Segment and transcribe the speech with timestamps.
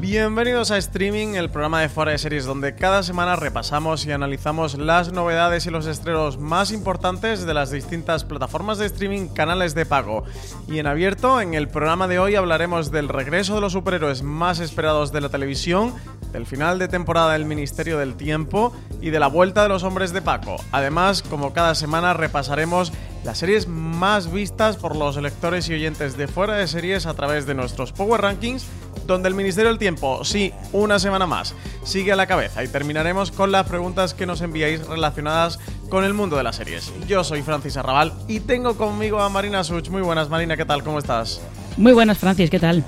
[0.00, 4.78] Bienvenidos a Streaming, el programa de Fuera de Series donde cada semana repasamos y analizamos
[4.78, 9.86] las novedades y los estrenos más importantes de las distintas plataformas de streaming, canales de
[9.86, 10.24] pago.
[10.66, 14.60] Y en abierto, en el programa de hoy hablaremos del regreso de los superhéroes más
[14.60, 15.94] esperados de la televisión,
[16.32, 20.12] del final de temporada del Ministerio del Tiempo y de la vuelta de los hombres
[20.12, 20.56] de Paco.
[20.72, 22.92] Además, como cada semana repasaremos
[23.24, 27.46] las series más vistas por los lectores y oyentes de fuera de series a través
[27.46, 28.66] de nuestros Power Rankings,
[29.06, 33.30] donde el Ministerio del Tiempo, sí, una semana más, sigue a la cabeza y terminaremos
[33.30, 36.92] con las preguntas que nos enviáis relacionadas con el mundo de las series.
[37.06, 39.88] Yo soy Francis Arrabal y tengo conmigo a Marina Such.
[39.88, 40.82] Muy buenas, Marina, ¿qué tal?
[40.84, 41.40] ¿Cómo estás?
[41.76, 42.84] Muy buenas, Francis, ¿qué tal?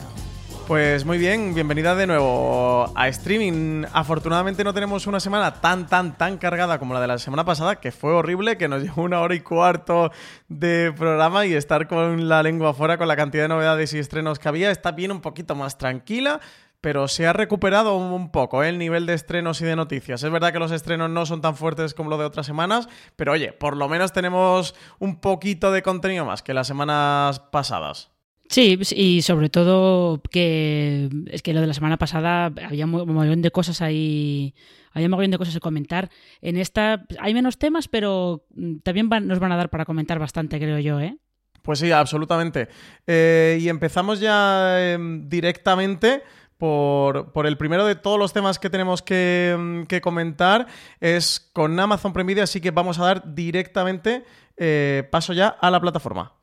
[0.71, 3.87] Pues muy bien, bienvenida de nuevo a streaming.
[3.93, 7.81] Afortunadamente no tenemos una semana tan, tan, tan cargada como la de la semana pasada,
[7.81, 10.13] que fue horrible, que nos llevó una hora y cuarto
[10.47, 14.39] de programa y estar con la lengua afuera con la cantidad de novedades y estrenos
[14.39, 14.71] que había.
[14.71, 16.39] Está bien un poquito más tranquila,
[16.81, 18.69] pero se ha recuperado un poco ¿eh?
[18.69, 20.23] el nivel de estrenos y de noticias.
[20.23, 23.33] Es verdad que los estrenos no son tan fuertes como lo de otras semanas, pero
[23.33, 28.13] oye, por lo menos tenemos un poquito de contenido más que las semanas pasadas.
[28.51, 33.43] Sí, y sobre todo que es que lo de la semana pasada había un montón
[33.43, 34.57] de cosas ahí,
[34.91, 36.11] había un montón de cosas que comentar.
[36.41, 40.59] En esta hay menos temas, pero mm, también nos van a dar para comentar bastante,
[40.59, 41.17] creo yo, ¿eh?
[41.63, 42.69] Pues sí, absolutamente.
[43.07, 46.25] Eh, y empezamos ya em, directamente.
[46.59, 50.67] Por, el primero de todos los temas que tenemos que, em, que, comentar
[50.99, 54.25] es con Amazon Prime Video, así que vamos a dar directamente
[54.59, 56.40] eh, paso ya a la plataforma.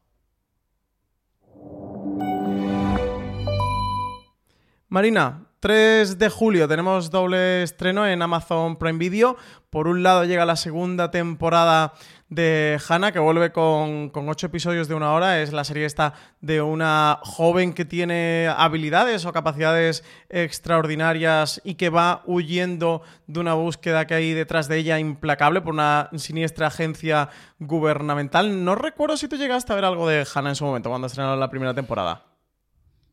[4.89, 9.35] Marina, 3 de julio tenemos doble estreno en Amazon Prime Video.
[9.69, 11.91] Por un lado llega la segunda temporada
[12.29, 15.41] de Hannah, que vuelve con, con, ocho episodios de una hora.
[15.41, 21.89] Es la serie esta de una joven que tiene habilidades o capacidades extraordinarias y que
[21.89, 27.27] va huyendo de una búsqueda que hay detrás de ella implacable por una siniestra agencia
[27.59, 28.63] gubernamental.
[28.63, 31.41] No recuerdo si tú llegaste a ver algo de Hannah en su momento, cuando estrenaron
[31.41, 32.26] la primera temporada.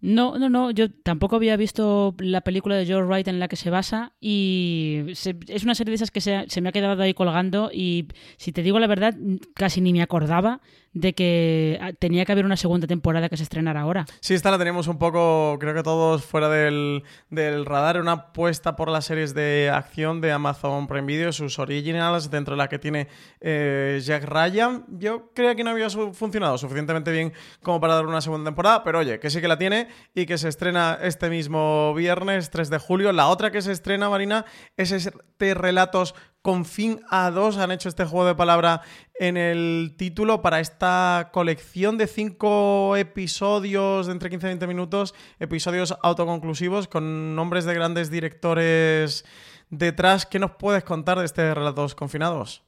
[0.04, 0.70] No, no, no.
[0.70, 5.02] Yo tampoco había visto la película de George Wright en la que se basa y
[5.08, 8.52] es una serie de esas que se, se, me ha quedado ahí colgando y si
[8.52, 9.16] te digo la verdad,
[9.54, 10.60] casi ni me acordaba
[10.94, 14.06] de que ah, tenía que haber una segunda temporada que se estrenara ahora.
[14.20, 18.88] Sí, esta la tenemos un poco, creo que todos fuera del, radar, una apuesta por
[18.88, 23.08] las series de acción de Amazon Prime Video, sus originals, dentro de la que tiene
[23.40, 24.84] eh, Jack Ryan.
[24.88, 29.00] Yo creía que no había funcionado suficientemente bien como para dar una segunda temporada, pero
[29.00, 32.78] oye, que sí que la tiene y que se estrena este mismo viernes, 3 de
[32.78, 33.12] julio.
[33.12, 34.44] La otra que se estrena, Marina,
[34.76, 38.82] es este Relatos con fin a dos han hecho este juego de palabra
[39.14, 45.14] en el título para esta colección de cinco episodios de entre 15 y 20 minutos,
[45.38, 49.24] episodios autoconclusivos con nombres de grandes directores
[49.70, 50.26] detrás.
[50.26, 52.62] ¿Qué nos puedes contar de este Relatos Confinados?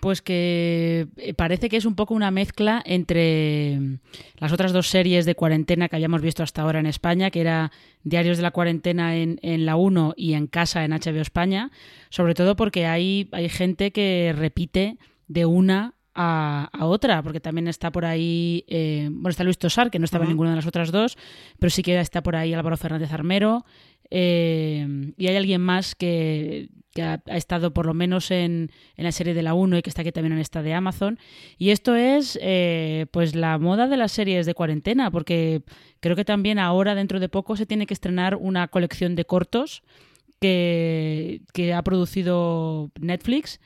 [0.00, 3.98] Pues que eh, parece que es un poco una mezcla entre mm,
[4.38, 7.72] las otras dos series de cuarentena que habíamos visto hasta ahora en España, que era
[8.04, 11.70] Diarios de la Cuarentena en, la 1 y En Casa en HBO España,
[12.10, 14.98] sobre todo porque hay, hay gente que repite
[15.28, 19.98] de una a, otra, porque también está por ahí, eh, bueno, está Luis Tosar, que
[19.98, 21.16] no estaba en ninguna de las otras dos,
[21.58, 23.64] pero sí que está por ahí Álvaro Fernández Armero,
[24.10, 26.68] eh, y hay alguien más que,
[26.98, 30.12] ha, estado por lo menos en, la serie de la 1 y que está aquí
[30.12, 31.18] también en esta de Amazon.
[31.58, 35.62] Y esto es eh, pues la moda de las series de cuarentena, porque
[36.00, 39.82] creo que también ahora, dentro de poco, se tiene que estrenar una colección de cortos
[40.40, 43.60] que, que ha producido Netflix.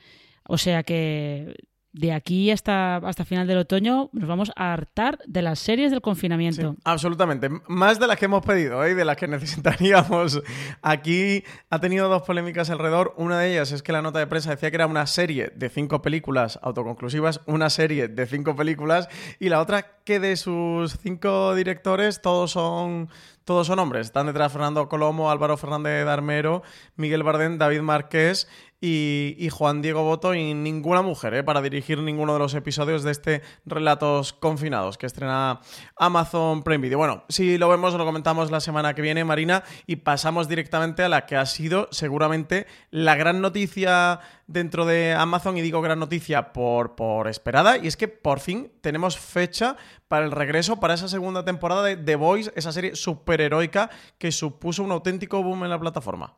[0.49, 1.55] O sea que
[1.93, 6.01] de aquí hasta, hasta final del otoño nos vamos a hartar de las series del
[6.01, 6.77] confinamiento.
[6.85, 7.49] absolutamente.
[7.67, 8.93] Más de las que hemos pedido ¿eh?
[8.93, 10.41] y de las que necesitaríamos.
[10.83, 13.15] Aquí ha tenido dos polémicas alrededor.
[13.17, 15.69] Una de ellas es que la nota de prensa decía que era una serie de
[15.69, 19.09] cinco películas autoconclusivas, una serie de cinco películas,
[19.39, 23.09] y la otra que de sus cinco directores todos son
[23.45, 24.07] todos son hombres.
[24.07, 26.63] Están detrás Fernando Colomo, Álvaro Fernández de Armero,
[26.95, 28.47] Miguel Bardén, David Márquez
[28.81, 31.45] y, Juan Diego Boto y ninguna mujer ¿eh?
[31.45, 35.61] para dirigir ninguno de los episodios de este Relatos Confinados que estrena
[35.97, 36.99] Amazon Prime Video.
[36.99, 41.09] Bueno, si lo vemos, lo comentamos la semana que viene, Marina, y pasamos directamente a
[41.09, 46.53] la que ha sido seguramente la gran noticia dentro de Amazon, y digo gran noticia
[46.53, 49.77] por, por esperada, y es que por fin tenemos fecha
[50.09, 54.83] para el regreso, para esa segunda temporada de The Voice, esa serie superheroica que supuso
[54.83, 56.37] un auténtico boom en la plataforma.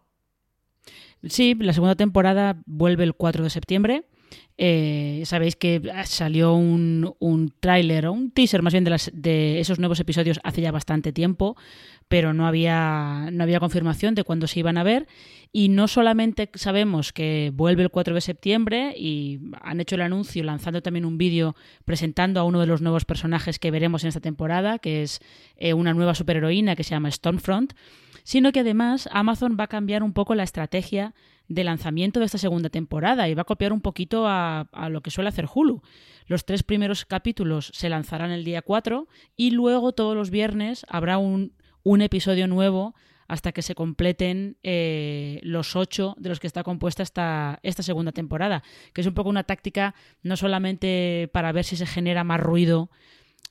[1.25, 4.05] Sí, la segunda temporada vuelve el 4 de septiembre.
[4.59, 9.61] Eh, sabéis que salió un, un tráiler o un teaser más bien de, las, de
[9.61, 11.57] esos nuevos episodios hace ya bastante tiempo,
[12.09, 15.07] pero no había, no había confirmación de cuándo se iban a ver.
[15.53, 20.43] Y no solamente sabemos que vuelve el 4 de septiembre y han hecho el anuncio
[20.45, 24.21] lanzando también un vídeo presentando a uno de los nuevos personajes que veremos en esta
[24.21, 25.21] temporada, que es
[25.57, 27.75] eh, una nueva superheroína que se llama Stormfront,
[28.25, 31.15] sino que además Amazon va a cambiar un poco la estrategia
[31.49, 35.03] de lanzamiento de esta segunda temporada y va a copiar un poquito a, a, lo
[35.03, 35.83] que suele hacer Hulu.
[36.27, 41.19] Los tres primeros capítulos se lanzarán el día 4 y luego todos los viernes habrá
[41.19, 41.53] un,
[41.83, 42.95] un episodio nuevo
[43.29, 48.13] hasta que se completen eh, los ocho de los que está compuesta esta, esta segunda
[48.13, 52.41] temporada, que es un poco una táctica no solamente para ver si se genera más
[52.41, 52.91] ruido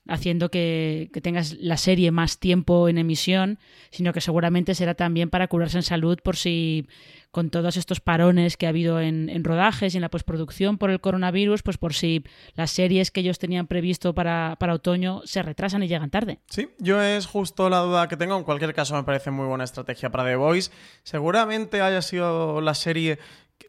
[0.08, 3.60] haciendo que, que, tengas la serie más tiempo en emisión,
[3.92, 6.88] sino que seguramente será también para curarse en salud por si
[7.32, 10.92] con todos estos parones que ha habido en, en, rodajes y en la postproducción por
[10.92, 12.24] el coronavirus, pues por si
[12.56, 16.40] las series que ellos tenían previsto para, para otoño se retrasan y llegan tarde.
[16.50, 18.38] Sí, yo es justo la duda que tengo.
[18.38, 20.72] En cualquier caso, me parece muy buena estrategia para The Voice.
[21.04, 23.18] Seguramente haya sido la serie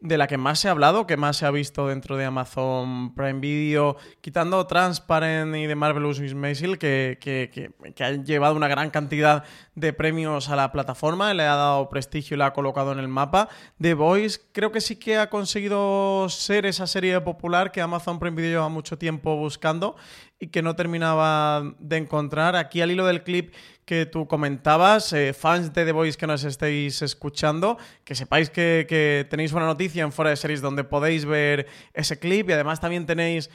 [0.00, 3.14] de la que más se ha hablado, que más se ha visto dentro de Amazon
[3.14, 8.54] Prime Video, quitando Transparent y de Marvelous Miss Maisel, que, que, que, que, han llevado
[8.54, 9.44] una gran cantidad
[9.74, 13.08] de premios a la plataforma, le ha dado prestigio y la ha colocado en el
[13.08, 13.48] mapa.
[13.80, 18.36] The Voice creo que sí que ha conseguido ser esa serie popular que Amazon Prime
[18.36, 19.96] Video lleva mucho tiempo buscando
[20.42, 22.56] y que no terminaba de encontrar.
[22.56, 23.54] Aquí al hilo del clip
[23.84, 29.24] que tú comentabas, eh, fans de The Voice que nos estéis escuchando, que sepáis que,
[29.30, 33.06] tenéis una noticia en Fuera de Series donde podéis ver ese clip y además también
[33.06, 33.50] tenéis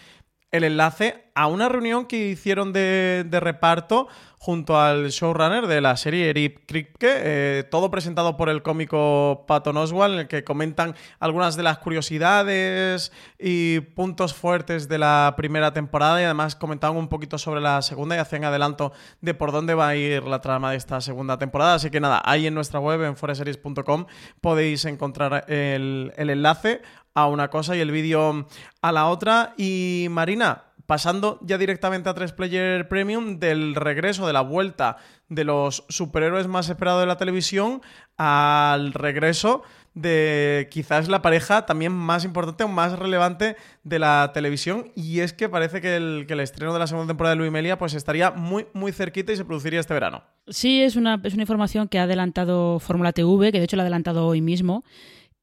[0.51, 4.07] el enlace a una reunión que hicieron de reparto
[4.38, 9.78] junto al showrunner de la serie Eric Kripke, eh, todo presentado por el cómico Patton
[9.78, 15.74] Oswald, en el que comentan algunas de las curiosidades y puntos fuertes de la primera
[15.74, 19.74] temporada y además comentaban un poquito sobre la segunda y hacían adelanto de por dónde
[19.74, 21.75] va a ir la trama de esta segunda temporada.
[21.75, 24.06] Así que nada, ahí en nuestra web, en foreseries.com,
[24.40, 26.81] podéis encontrar el, el enlace
[27.13, 28.48] a una cosa y el vídeo
[28.81, 29.56] a la otra.
[29.57, 34.98] Y Marina, pasando ya directamente a 3 Player Premium, del regreso, de la vuelta
[35.30, 37.81] de los superhéroes más esperados de la televisión
[38.18, 39.62] al regreso
[39.94, 45.34] de quizás la pareja también más importante o más relevante de la televisión y es
[45.34, 48.68] que parece que el, estreno de la segunda temporada de Luis Melia pues estaría muy
[48.74, 50.24] muy cerquita y se produciría este verano.
[50.48, 53.83] Sí, es una, es una información que ha adelantado Fórmula TV, que de hecho la
[53.83, 54.83] ha adelantado hoy mismo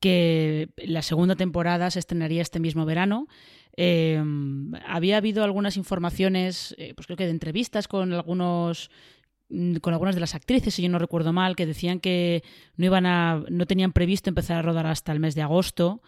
[0.01, 3.27] que la segunda temporada se estrenaría este mismo verano.
[3.77, 4.23] Eh,
[4.87, 8.91] había habido algunas informaciones, eh, pues creo que de entrevistas con algunos
[9.83, 12.43] con algunas de las actrices, si yo no recuerdo mal, que decían que
[12.77, 16.03] no iban a, no tenían previsto empezar a rodar hasta el mes de agosto.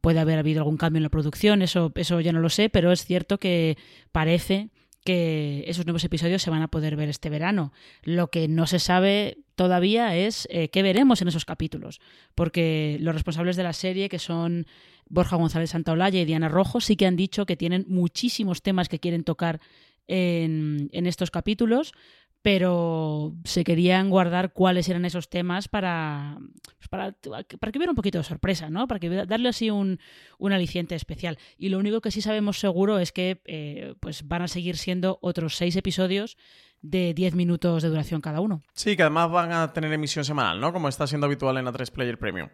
[0.00, 2.92] Puede haber habido algún cambio en la producción, eso, eso ya no lo sé, pero
[2.92, 3.76] es cierto que
[4.12, 4.70] parece
[5.04, 7.72] que esos nuevos episodios se van a poder ver este verano.
[8.02, 12.00] Lo que no se sabe todavía es eh, qué veremos en esos capítulos,
[12.34, 14.66] porque los responsables de la serie, que son
[15.08, 19.00] Borja González Santaolalla y Diana Rojo, sí que han dicho que tienen muchísimos temas que
[19.00, 19.60] quieren tocar
[20.06, 21.92] en, en estos capítulos,
[22.42, 26.38] pero se querían guardar cuáles eran esos temas para,
[26.76, 28.88] pues para, para que hubiera un poquito de sorpresa, ¿no?
[28.88, 30.00] Para que darle así un,
[30.38, 31.38] un aliciente especial.
[31.56, 35.18] Y lo único que sí sabemos seguro es que eh, pues van a seguir siendo
[35.22, 36.36] otros seis episodios
[36.80, 38.62] de 10 minutos de duración cada uno.
[38.74, 40.72] Sí, que además van a tener emisión semanal, ¿no?
[40.72, 42.48] Como está siendo habitual en A3 Player Premium.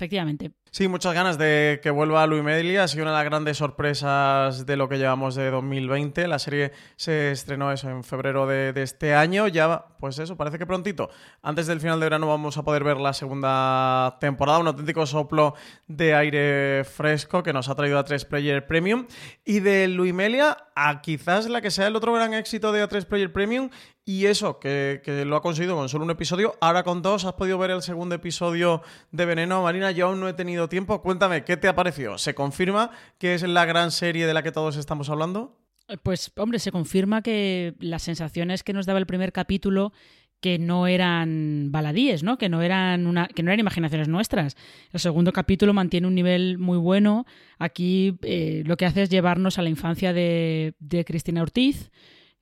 [0.00, 0.52] Efectivamente.
[0.70, 2.84] Sí, muchas ganas de que vuelva Luis Melia.
[2.84, 6.26] Ha sido una de las grandes sorpresas de lo que llevamos de 2020.
[6.26, 9.46] La serie se estrenó eso en febrero de, de, este año.
[9.46, 11.10] Ya, pues eso, parece que prontito.
[11.42, 14.58] Antes del final de verano vamos a poder ver la segunda temporada.
[14.58, 15.54] Un auténtico soplo
[15.86, 19.06] de aire fresco que nos ha traído a 3 Player Premium.
[19.44, 23.04] Y de Luis Melia a quizás la que sea el otro gran éxito de A3
[23.04, 23.68] Player Premium.
[24.10, 26.56] Y eso, que, que, lo ha conseguido con solo un episodio.
[26.60, 29.62] Ahora con dos has podido ver el segundo episodio de Veneno.
[29.62, 31.00] Marina, yo aún no he tenido tiempo.
[31.00, 32.18] Cuéntame, ¿qué te ha parecido?
[32.18, 35.56] ¿Se confirma que es la gran serie de la que todos estamos hablando?
[36.02, 39.92] Pues, hombre, se confirma que las sensaciones que nos daba el primer capítulo
[40.40, 42.36] que no eran baladíes, ¿no?
[42.36, 44.56] Que no eran una, que no eran imaginaciones nuestras.
[44.92, 47.26] El segundo capítulo mantiene un nivel muy bueno.
[47.60, 50.74] Aquí eh, lo que hace es llevarnos a la infancia de
[51.06, 51.92] Cristina Ortiz,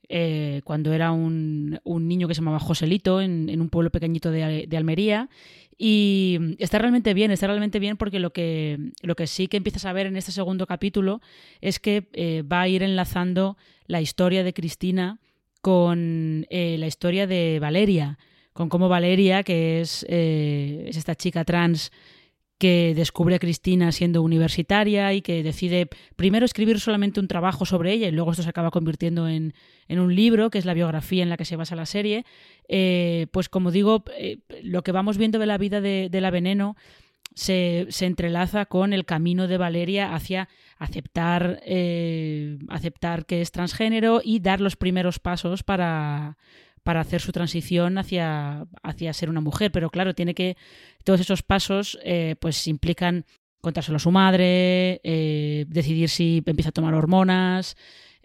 [0.09, 4.69] eh, cuando era un, un, niño que se llamaba Joselito en, un pueblo pequeñito de,
[4.77, 5.29] Almería.
[5.77, 9.85] Y está realmente bien, está realmente bien porque lo que, lo que sí que empiezas
[9.85, 11.21] a ver en este segundo capítulo
[11.61, 15.21] es que eh, va a ir enlazando la historia de Cristina
[15.61, 18.19] con eh, la historia de Valeria
[18.53, 21.93] con cómo Valeria, que es, es esta chica trans
[22.59, 27.93] que descubre a Cristina siendo universitaria y que decide primero escribir solamente un trabajo sobre
[27.93, 29.55] ella y luego esto se acaba convirtiendo en,
[29.89, 32.25] un libro, que es la biografía en la que se basa la serie,
[32.69, 36.77] eh, pues como digo, eh, lo que vamos viendo de la vida de, la veneno
[37.35, 40.49] se, entrelaza con el camino de Valeria hacia
[40.79, 46.37] aceptar, eh, aceptar que es transgénero y dar los primeros pasos para,
[46.89, 49.71] para hacer su transición hacia, hacia ser una mujer.
[49.71, 50.57] Pero claro, tiene que.
[51.05, 53.27] Todos esos pasos eh, pues implican
[53.61, 57.77] contárselo a su madre, eh, decidir si empieza a tomar hormonas.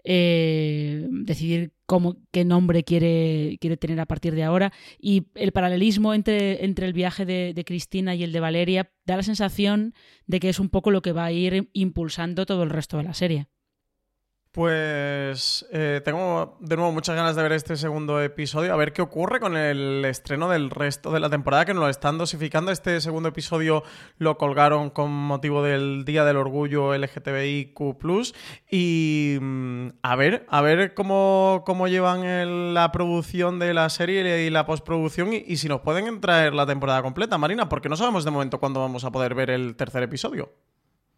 [0.02, 4.72] Eh, decidir cómo, qué nombre quiere, quiere tener a partir de ahora.
[4.98, 9.16] Y el paralelismo entre, entre el viaje de, de, Cristina y el de Valeria da
[9.16, 9.92] la sensación
[10.26, 13.04] de que es un poco lo que va a ir impulsando todo el resto de
[13.04, 13.46] la serie.
[14.54, 19.02] Pues eh, tengo de nuevo muchas ganas de ver este segundo episodio, a ver qué
[19.02, 22.70] ocurre con el estreno del resto de la temporada, que nos lo están dosificando.
[22.70, 23.82] Este segundo episodio
[24.18, 27.80] lo colgaron con motivo del Día del Orgullo LGTBIQ.
[28.70, 34.50] Y mm, a ver, a ver cómo, cómo llevan la producción de la serie y
[34.50, 38.30] la postproducción y, si nos pueden traer la temporada completa, Marina, porque no sabemos de
[38.30, 40.52] momento cuándo vamos a poder ver el tercer episodio.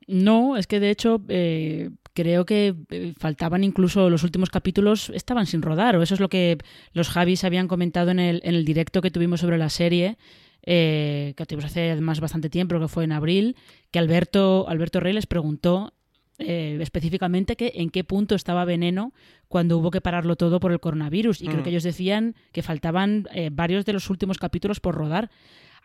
[0.06, 5.46] No, es que de hecho eh, creo que eh, faltaban incluso los últimos capítulos, estaban
[5.46, 6.56] sin rodar, o eso es lo que
[6.94, 10.16] los Javis habían comentado en el, directo que tuvimos sobre la serie,
[10.62, 13.54] eh, que tuvimos hace además bastante tiempo, que fue en abril,
[13.90, 15.92] que Alberto, Alberto Rey les preguntó
[16.38, 19.12] específicamente que en qué punto estaba Veneno
[19.48, 21.40] cuando hubo que pararlo todo por el coronavirus.
[21.42, 21.62] Y creo mm.
[21.62, 25.30] que ellos decían que faltaban varios de los últimos capítulos por rodar.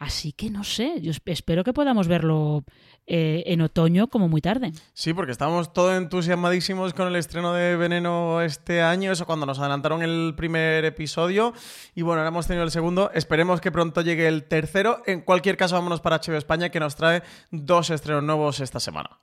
[0.02, 2.64] Así que no sé, yo espero que podamos verlo
[3.06, 4.72] eh, en otoño como muy tarde.
[4.94, 9.60] Sí, porque estábamos todos entusiasmadísimos con el estreno de Veneno este año, eso cuando nos
[9.60, 11.54] adelantaron el primer episodio.
[11.94, 13.12] Y bueno, ahora hemos tenido el segundo.
[13.14, 15.04] Esperemos que pronto llegue el tercero.
[15.06, 19.20] En cualquier caso, vámonos para HBO España, que nos trae dos estrenos nuevos esta semana.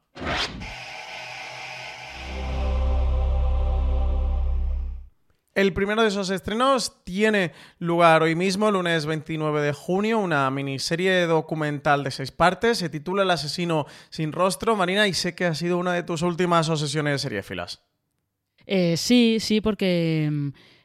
[5.58, 7.50] El primero de esos estrenos tiene
[7.80, 12.78] lugar hoy mismo, lunes 29 de junio, una miniserie documental de seis partes.
[12.78, 14.76] Se titula El asesino sin rostro.
[14.76, 17.82] Marina, y sé que ha sido una de tus últimas obsesiones de serie filas.
[18.66, 20.30] Eh, sí, sí, porque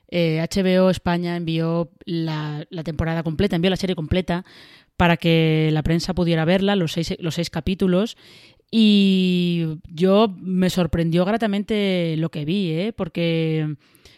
[0.10, 4.44] HBO eh, España envió la, temporada completa, envió la serie completa
[4.98, 8.18] para que la prensa pudiera verla, los seis, los seis capítulos.
[8.72, 12.92] Y yo me sorprendió gratamente lo que vi, ¿eh?
[12.92, 13.76] porque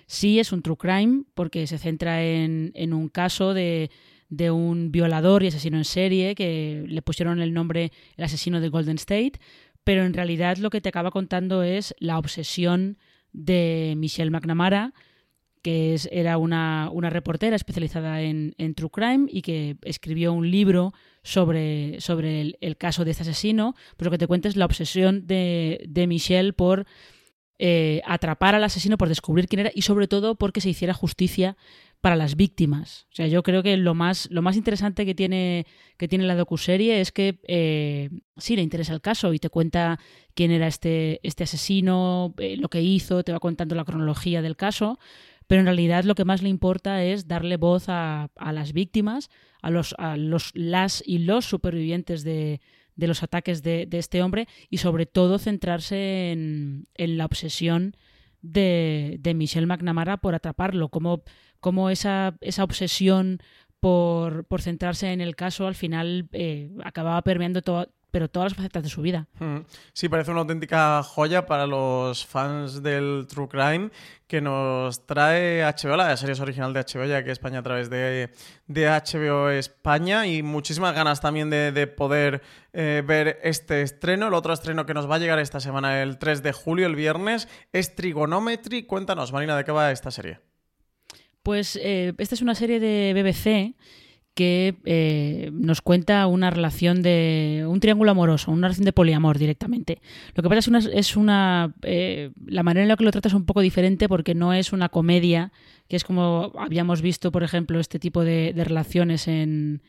[0.07, 3.89] Sí es un true crime porque se centra en, un caso de,
[4.51, 8.97] un violador y asesino en serie que le pusieron el nombre el asesino de Golden
[8.97, 9.39] State,
[9.83, 12.97] pero en realidad lo que te acaba contando es la obsesión
[13.31, 14.93] de Michelle McNamara,
[15.61, 20.93] que era una, reportera especializada en, True Crime y que escribió un libro
[21.23, 25.25] sobre, sobre el, caso de este asesino, pero lo que te cuenta es la obsesión
[25.25, 26.85] de, de Michelle por
[27.57, 31.55] eh, atrapar al asesino, por descubrir quién era y sobre todo porque se hiciera justicia
[32.01, 33.07] para las víctimas.
[33.11, 35.65] O sea, yo creo que lo más, lo más interesante que tiene,
[35.97, 39.99] que tiene la docuserie es que eh, sí le interesa el caso y te cuenta
[40.33, 44.55] quién era este, este asesino, eh, lo que hizo, te va contando la cronología del
[44.55, 44.99] caso,
[45.47, 49.29] pero en realidad lo que más le importa es darle voz a, a las víctimas,
[49.61, 52.59] a los, a los las y los supervivientes de,
[52.95, 57.95] de los ataques de, este hombre y sobre todo centrarse en, la obsesión
[58.41, 63.39] de, de, Michelle McNamara por atraparlo, como esa, esa obsesión
[63.79, 68.55] por, por, centrarse en el caso al final eh, acababa permeando todo, pero todas las
[68.55, 69.27] facetas de su vida.
[69.39, 69.57] Mm.
[69.91, 73.89] Sí, parece una auténtica joya para los fans del True Crime
[74.25, 78.29] que nos trae HBO, la serie original de HBO, ya que España a través de,
[78.69, 82.41] HBO España, y muchísimas ganas también de, poder
[82.71, 84.29] eh, ver este estreno.
[84.29, 86.95] El otro estreno que nos va a llegar esta semana, el 3 de julio, el
[86.95, 88.83] viernes, es Trigonometry.
[88.83, 90.39] Cuéntanos, Marina, ¿de qué va esta serie?
[91.43, 93.75] Pues eh, esta es una serie de BBC
[94.35, 100.01] que eh, nos cuenta una relación de un triángulo amoroso, una relación de poliamor directamente.
[100.35, 103.29] Lo que pasa es una, es una eh, la manera en la que lo trata
[103.29, 105.53] es un poco diferente porque no es una comedia,
[105.87, 109.81] que es como habíamos visto, por ejemplo, este tipo de, relaciones en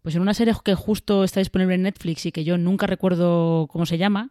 [0.00, 3.66] pues en una serie que justo está disponible en Netflix y que yo nunca recuerdo
[3.68, 4.30] cómo se llama.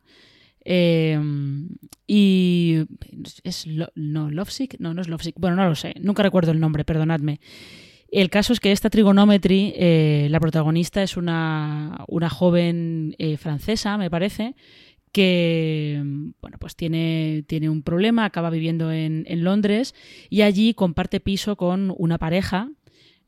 [0.64, 1.20] Eh,
[2.08, 2.86] y
[3.44, 6.86] es no Lovesick, no no es Lovesick, bueno no lo sé, nunca recuerdo el nombre,
[6.86, 7.42] perdonadme.
[8.10, 14.10] El caso es que esta trigonometry, eh, la protagonista es una, joven eh, francesa, me
[14.10, 14.56] parece,
[15.12, 16.02] que
[16.42, 19.94] bueno, pues tiene, tiene un problema, acaba viviendo en, Londres
[20.30, 22.70] y allí comparte piso con una pareja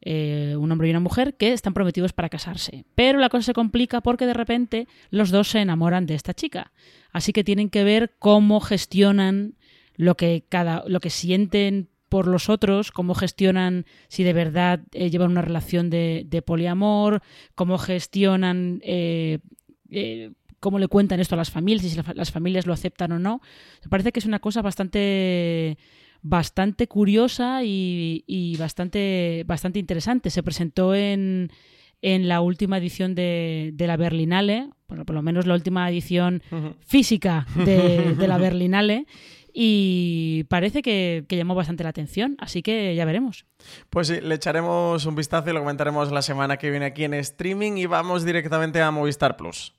[0.01, 2.85] eh, un hombre y una mujer que están prometidos para casarse.
[2.95, 6.71] Pero la cosa se complica porque de repente los dos se enamoran de esta chica.
[7.11, 9.55] Así que tienen que ver cómo gestionan
[9.97, 15.09] lo que cada lo que sienten por los otros, cómo gestionan si de verdad eh,
[15.09, 17.21] llevan una relación de, poliamor,
[17.55, 19.39] cómo gestionan, eh,
[19.89, 23.19] eh, cómo le cuentan esto a las familias, y si las familias lo aceptan o
[23.19, 23.41] no.
[23.83, 25.77] Me parece que es una cosa bastante
[26.21, 30.29] bastante curiosa y, bastante, bastante interesante.
[30.29, 31.49] Se presentó en,
[32.01, 36.41] en la última edición de, la Berlinale, bueno, por lo menos la última edición
[36.79, 39.05] física de, de la Berlinale
[39.61, 43.45] y parece que, llamó bastante la atención, así que ya veremos.
[43.89, 47.13] Pues sí, le echaremos un vistazo y lo comentaremos la semana que viene aquí en
[47.15, 49.73] streaming y vamos directamente a Movistar Plus.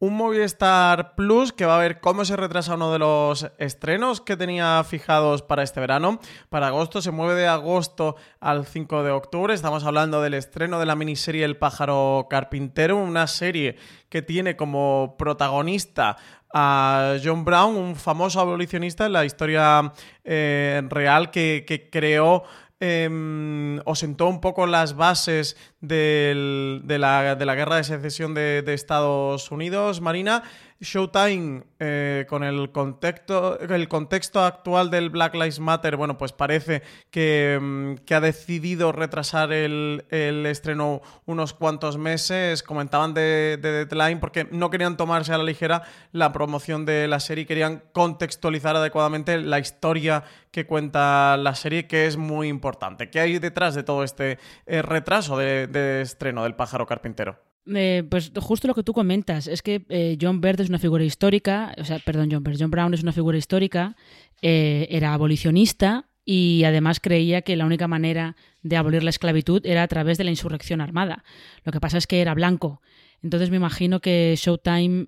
[0.00, 4.36] Un Movistar Plus que va a ver cómo se retrasa uno de los estrenos que
[4.36, 6.20] tenía fijados para este verano.
[6.48, 9.54] Para agosto se mueve de agosto al 5 de octubre.
[9.54, 13.76] Estamos hablando del estreno de la miniserie El pájaro carpintero, una serie
[14.08, 16.16] que tiene como protagonista
[16.52, 19.92] a John Brown, un famoso abolicionista en la historia
[20.24, 22.44] eh, real que, que creó
[22.80, 30.00] eh, o sentó un poco las bases de, la, guerra de secesión de, Estados Unidos,
[30.00, 30.44] Marina.
[30.80, 36.82] Showtime, eh, con el contexto, el contexto actual del Black Lives Matter, bueno, pues parece
[37.10, 42.62] que, mm, ha decidido retrasar el, estreno unos cuantos meses.
[42.62, 45.82] Comentaban de, de, Deadline porque no querían tomarse a la ligera
[46.12, 52.06] la promoción de la serie, querían contextualizar adecuadamente la historia que cuenta la serie, que
[52.06, 53.10] es muy importante.
[53.10, 57.47] ¿Qué hay detrás de todo este eh, retraso de, de estreno del pájaro carpintero?
[57.74, 61.04] Eh, pues justo lo que tú comentas, es que eh, John Bird es una figura
[61.04, 63.96] histórica, o sea, perdón, John Bird, John Brown es una figura histórica,
[64.40, 69.82] eh, era abolicionista y además creía que la única manera de abolir la esclavitud era
[69.82, 71.24] a través de la insurrección armada.
[71.64, 72.80] Lo que pasa es que era blanco.
[73.22, 75.06] Entonces me imagino que Showtime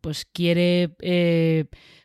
[0.00, 0.90] pues quiere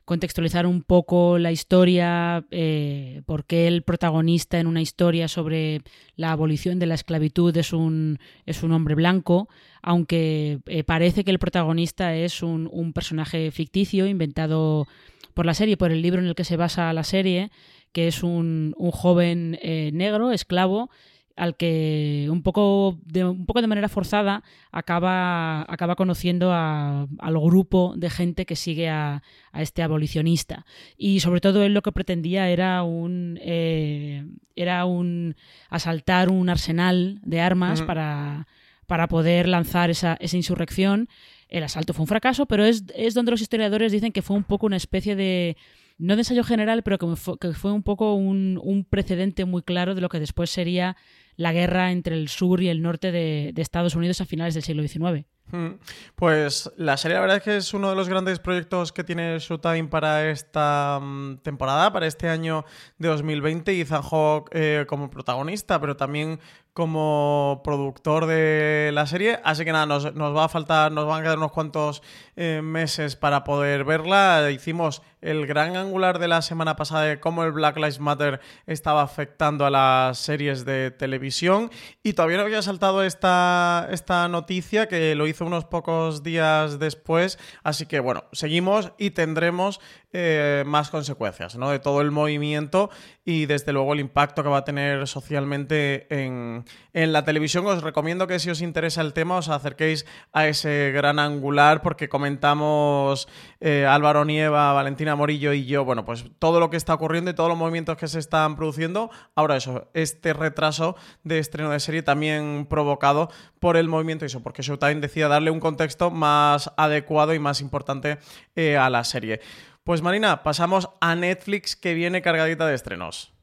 [0.07, 5.81] contextualizar un poco la historia, eh, por qué el protagonista en una historia sobre
[6.15, 9.49] la abolición de la esclavitud es un, es un hombre blanco,
[9.81, 14.87] aunque eh, parece que el protagonista es un, un, personaje ficticio inventado
[15.33, 17.51] por la serie, por el libro en el que se basa la serie,
[17.91, 20.89] que es un, un joven eh, negro, esclavo,
[21.37, 27.39] al que un poco de, un poco de manera forzada acaba, acaba conociendo a, al
[27.39, 29.21] grupo de gente que sigue a,
[29.53, 30.65] este abolicionista.
[30.97, 35.35] Y sobre todo él lo que pretendía era un, eh, era un
[35.69, 38.47] asaltar un arsenal de armas para,
[38.87, 41.07] para poder lanzar esa, esa insurrección.
[41.49, 44.43] El asalto fue un fracaso, pero es, es donde los historiadores dicen que fue un
[44.43, 45.55] poco una especie de
[45.97, 49.63] no de ensayo general, pero que fue, que fue un poco un, un, precedente muy
[49.63, 50.95] claro de lo que después sería
[51.37, 54.87] la guerra entre el sur y el norte de, Estados Unidos a finales del siglo
[54.87, 55.25] XIX.
[55.51, 55.75] Hmm.
[56.15, 59.39] Pues la serie la verdad es que es uno de los grandes proyectos que tiene
[59.39, 62.65] Showtime para esta mm, temporada, para este año
[62.97, 63.79] de 2020.
[63.79, 66.39] Ethan Hawke eh, como protagonista, pero también
[66.77, 69.39] como productor de la serie.
[69.43, 72.03] Así que nada, nos, va a faltar, nos van a quedar unos cuantos
[72.35, 74.51] eh, meses para poder verla.
[74.51, 79.01] Hicimos el gran angular de la semana pasada de cómo el Black Lives Matter estaba
[79.01, 81.71] afectando a las series de televisión.
[82.03, 87.37] Y todavía no había saltado esta, esta noticia que lo hizo unos pocos días después.
[87.63, 89.79] Así que bueno, seguimos y tendremos
[90.13, 91.69] eh, más consecuencias ¿no?
[91.69, 92.89] de todo el movimiento
[93.25, 97.67] y desde luego el impacto que va a tener socialmente en, la televisión.
[97.67, 102.07] Os recomiendo que si os interesa el tema os acerquéis a ese gran angular porque
[102.07, 103.27] comentamos
[103.59, 107.33] eh, Álvaro Nieva, Valentina Morillo y yo, bueno, pues todo lo que está ocurriendo y
[107.33, 109.09] todos los movimientos que se están produciendo.
[109.35, 114.43] Ahora eso, este retraso de estreno de serie también provocado por el movimiento y eso,
[114.43, 118.19] porque Showtime decía darle un contexto más adecuado y más importante
[118.55, 119.41] eh, a la serie.
[119.83, 123.36] Pues Marina, pasamos a Netflix que viene cargadita de estrenos.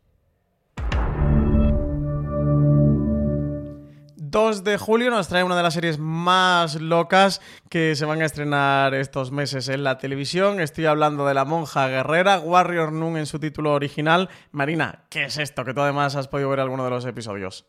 [4.35, 8.25] 2 de julio nos trae una de las series más locas que se van a
[8.25, 10.59] estrenar estos meses en la televisión.
[10.59, 14.29] Estoy hablando de La Monja Guerrera, Warrior Nun en su título original.
[14.51, 15.65] Marina, ¿qué es esto?
[15.65, 17.69] Que tú además has podido ver alguno de los episodios.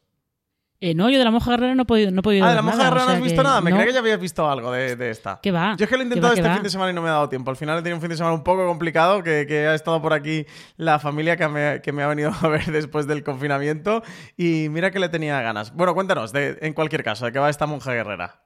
[0.82, 2.56] Eh, no, yo de la monja guerrera no he podido, no he podido Ah, de
[2.56, 3.62] la monja guerrera no has visto nada.
[3.62, 5.40] Me creía que ya habías visto algo de, esta.
[5.42, 5.76] ¿Qué va?
[5.78, 7.30] Yo es que lo he intentado este fin de semana y no me ha dado
[7.30, 7.50] tiempo.
[7.50, 10.14] Al final he tenido un fin de semana un poco complicado, que, ha estado por
[10.14, 14.04] aquí la familia que me, ha venido a ver después del confinamiento.
[14.36, 15.74] Y mira que le tenía ganas.
[15.74, 18.42] Bueno, cuéntanos, en cualquier caso, ¿de qué va esta monja guerrera?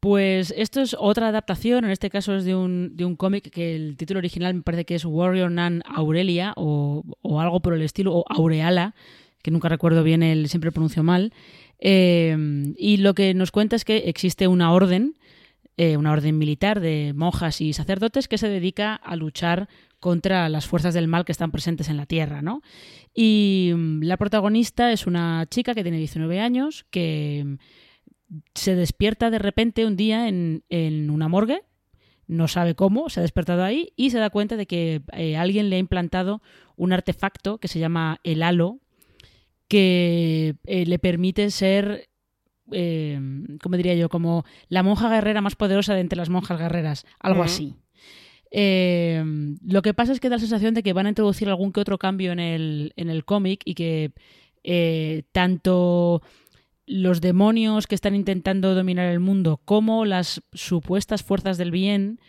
[0.00, 3.74] Pues esto es otra adaptación, en este caso es de un, de un cómic que
[3.74, 7.82] el título original me parece que es Warrior Nun Aurelia o, o algo por el
[7.82, 8.94] estilo, o Aureala,
[9.42, 11.32] que nunca recuerdo bien, el siempre pronuncio mal.
[11.78, 12.36] Eh,
[12.76, 15.14] y lo que nos cuenta es que existe una orden,
[15.76, 19.68] eh, una orden militar de monjas y sacerdotes que se dedica a luchar
[20.00, 22.62] contra las fuerzas del mal que están presentes en la Tierra, ¿no?
[23.14, 27.54] Y mm, la protagonista es una chica que tiene 19 años, que mm,
[28.54, 31.62] se despierta de repente un día en, en una morgue,
[32.26, 35.70] no sabe cómo, se ha despertado ahí y se da cuenta de que eh, alguien
[35.70, 36.42] le ha implantado
[36.76, 38.80] un artefacto que se llama el halo,
[39.68, 42.08] que eh, le permite ser,
[42.72, 43.20] eh,
[43.62, 44.08] ¿cómo diría yo?
[44.08, 47.74] Como la monja guerrera más poderosa de entre las monjas guerreras, algo así.
[48.50, 49.22] Eh,
[49.66, 51.80] lo que pasa es que da la sensación de que van a introducir algún que
[51.80, 54.12] otro cambio en el, en el cómic y que
[54.62, 56.22] eh, tanto
[56.86, 62.20] los demonios que están intentando dominar el mundo como las supuestas fuerzas del bien,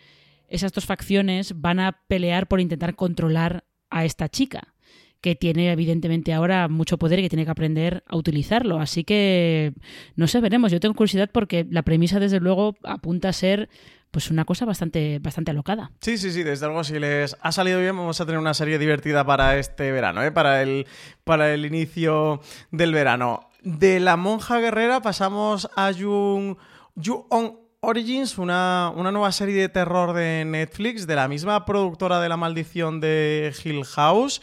[0.48, 4.74] esas dos facciones van a pelear por intentar controlar a esta chica
[5.20, 8.78] que tiene evidentemente ahora mucho poder y que tiene que aprender a utilizarlo.
[8.78, 9.72] Así que
[10.16, 10.72] no sé, veremos.
[10.72, 13.68] Yo tengo curiosidad porque la premisa desde luego apunta a ser
[14.10, 15.90] pues una cosa bastante bastante alocada.
[16.00, 18.78] Sí, sí, sí, desde luego, si les ha salido bien, vamos a tener una serie
[18.78, 20.32] divertida para este verano, ¿eh?
[20.32, 20.86] para, el,
[21.24, 23.50] para el inicio del verano.
[23.62, 26.56] De la monja guerrera pasamos a Jung,
[26.96, 32.28] Ju-On Origins, una, una nueva serie de terror de Netflix, de la misma productora de
[32.28, 34.40] La Maldición de Hill House.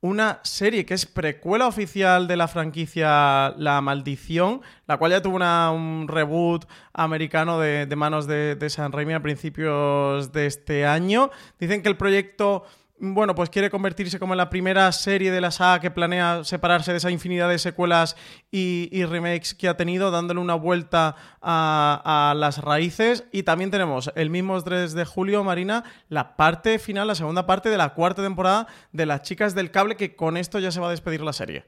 [0.00, 5.38] Una serie que es precuela oficial de la franquicia La Maldición, la cual ya tuvo
[5.74, 11.30] un reboot americano de, de manos de, de San Raimi a principios de este año.
[11.58, 12.64] Dicen que el proyecto,
[13.00, 16.92] bueno, pues quiere convertirse como en la primera serie de la saga que planea separarse
[16.92, 18.16] de esa infinidad de secuelas
[18.50, 23.24] y, remakes que ha tenido, dándole una vuelta a, a las raíces.
[23.32, 27.68] Y también tenemos el mismo 3 de julio, Marina, la parte final, la segunda parte
[27.68, 30.88] de la cuarta temporada de Las Chicas del Cable, que con esto ya se va
[30.88, 31.64] a despedir la serie.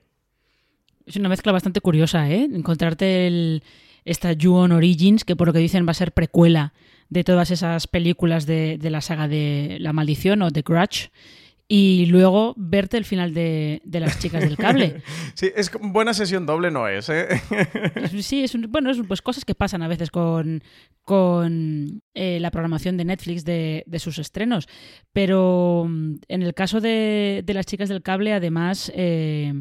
[1.06, 2.48] Es una mezcla bastante curiosa, ¿eh?
[2.52, 3.62] Encontrarte el,
[4.04, 6.72] esta Ju-On Origins, que por lo que dicen va a ser precuela
[7.10, 11.10] de todas esas películas de, de la saga de La Maldición o The Grudge,
[11.72, 15.02] y luego verte el final de, de Las Chicas del Cable.
[15.34, 17.28] Sí, es buena sesión doble, no es, ¿eh?
[18.20, 20.62] Sí, es un- bueno, es pues cosas que pasan a veces con,
[21.04, 24.68] con eh, la programación de Netflix de, de sus estrenos.
[25.12, 29.52] Pero mm, en el caso de, de las chicas del cable, además, eh,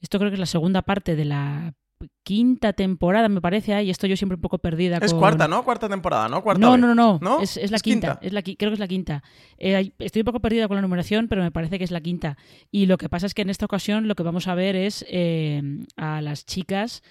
[0.00, 1.74] esto creo que es la segunda parte de la
[2.22, 4.98] quinta temporada, me parece, y esto yo siempre un poco perdida.
[4.98, 5.64] Es con- cuarta, ¿no?
[5.64, 6.42] Cuarta temporada, ¿no?
[6.42, 6.80] Cuarta no, vez.
[6.80, 7.40] no, no, ¿No?
[7.40, 8.08] Es, es la ¿Es quinta.
[8.18, 8.26] quinta?
[8.26, 9.22] Es la, creo que es la quinta.
[9.56, 12.36] Eh, estoy un poco perdida con la numeración, pero me parece que es la quinta.
[12.70, 15.04] Y lo que pasa es que en esta ocasión lo que vamos a ver es
[15.08, 15.62] eh,
[15.96, 17.02] a las chicas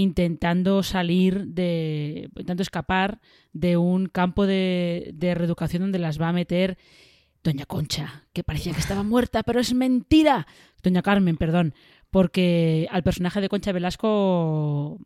[0.00, 2.24] intentando salir de.
[2.30, 3.20] intentando escapar
[3.52, 6.78] de un campo de, de reeducación donde las va a meter
[7.42, 10.46] Doña Concha, que parecía que estaba muerta, pero es mentira.
[10.82, 11.74] Doña Carmen, perdón.
[12.10, 14.98] Porque al personaje de Concha Velasco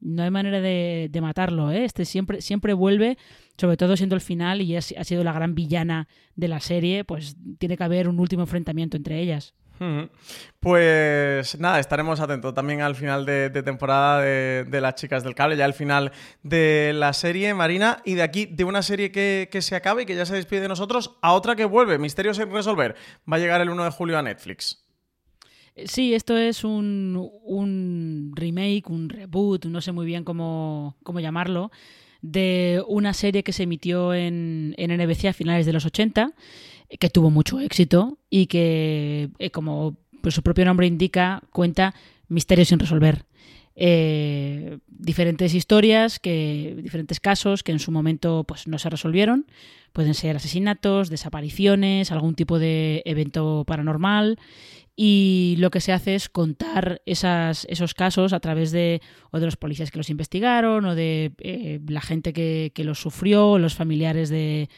[0.00, 1.84] no hay manera de, matarlo, ¿eh?
[1.84, 3.18] Este siempre, siempre vuelve,
[3.56, 7.36] sobre todo siendo el final y ha sido la gran villana de la serie, pues
[7.58, 9.54] tiene que haber un último enfrentamiento entre ellas.
[10.60, 15.56] Pues nada, estaremos atentos también al final de, temporada de, de Las Chicas del Cable,
[15.56, 19.62] ya al final de la serie Marina, y de aquí, de una serie que, que
[19.62, 22.52] se acaba y que ya se despide de nosotros, a otra que vuelve, Misterios sin
[22.52, 22.94] resolver.
[23.30, 24.84] Va a llegar el 1 de julio a Netflix.
[25.74, 31.70] Eh, Sí, esto es un, remake, un reboot, no sé muy bien cómo, cómo llamarlo,
[32.22, 36.32] de una serie que se emitió en, en NBC a finales de los 80,
[36.88, 41.94] eh, que tuvo mucho éxito y que, eh, como pues, su propio nombre indica, cuenta
[42.28, 43.24] misterios sin resolver.
[43.76, 49.46] Eh, diferentes historias, que, diferentes casos que en su momento pues, no se resolvieron.
[49.92, 54.38] Pueden ser asesinatos, desapariciones, algún tipo de evento paranormal
[54.96, 59.00] y lo que se hace es contar esos casos a través de
[59.30, 63.58] o de los policías que los investigaron o de eh, la gente que, los sufrió,
[63.58, 64.68] los familiares de,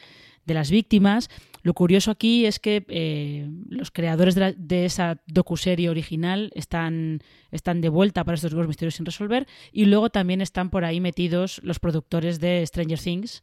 [0.46, 1.28] las víctimas.
[1.62, 7.20] Lo curioso aquí es que eh, los creadores de, de esa docuserie original están,
[7.50, 11.00] están de vuelta para estos nuevos misterios sin resolver y luego también están por ahí
[11.00, 13.42] metidos los productores de Stranger Things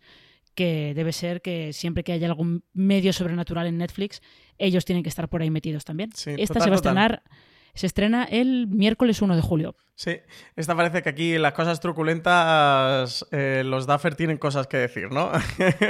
[0.60, 4.22] que debe ser que siempre que haya algún medio sobrenatural en Netflix,
[4.58, 6.12] ellos tienen que estar por ahí metidos también.
[6.14, 7.24] Sí, Esta total, se va a estrenar,
[7.74, 9.78] se estrena el miércoles 1 de julio.
[9.96, 10.18] Sí,
[10.58, 15.32] esta parece que aquí las cosas truculentas, eh, los Duffer tienen cosas que decir, ¿no?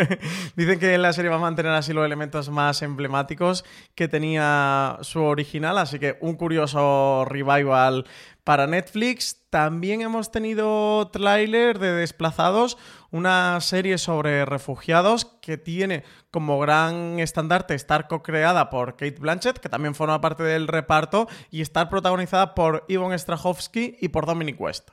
[0.55, 5.21] Dicen que la serie va a mantener así los elementos más emblemáticos que tenía su
[5.23, 8.05] original, así que un curioso revival
[8.50, 9.46] para Netflix.
[9.52, 12.80] También hemos tenido tráiler de Desplazados,
[13.12, 19.70] una serie sobre refugiados que tiene como gran estandarte estar co-creada por Kate Blanchett, que
[19.70, 24.90] también forma parte del reparto, y estar protagonizada por Ivan Strahovski y por Dominic West.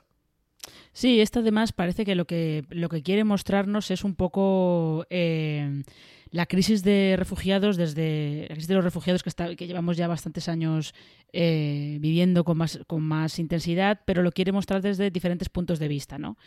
[0.96, 5.82] Sí, esta además parece que lo que, lo que quiere mostrarnos es un poco eh,
[6.30, 10.08] la crisis de refugiados, desde la crisis de los refugiados que, está, que llevamos ya
[10.08, 10.94] bastantes años
[11.34, 15.88] eh, viviendo con más, con más intensidad, pero lo quiere mostrar desde diferentes puntos de
[15.88, 16.38] vista, ¿no?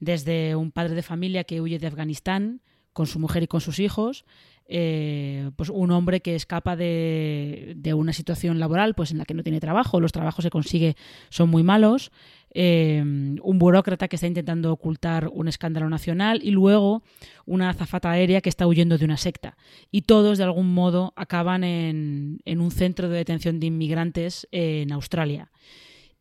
[0.00, 2.62] Desde un padre de familia que huye de Afganistán
[2.94, 4.24] con su mujer y con sus hijos,
[4.70, 9.32] eh, pues un hombre que escapa de, de, una situación laboral pues en la que
[9.32, 10.94] no tiene trabajo, los trabajos que consigue
[11.30, 12.12] son muy malos,
[12.52, 17.02] eh, un burócrata que está intentando ocultar un escándalo nacional y luego
[17.46, 19.56] una azafata aérea que está huyendo de una secta.
[19.90, 24.92] Y todos de algún modo acaban en, en un centro de detención de inmigrantes en
[24.92, 25.50] Australia.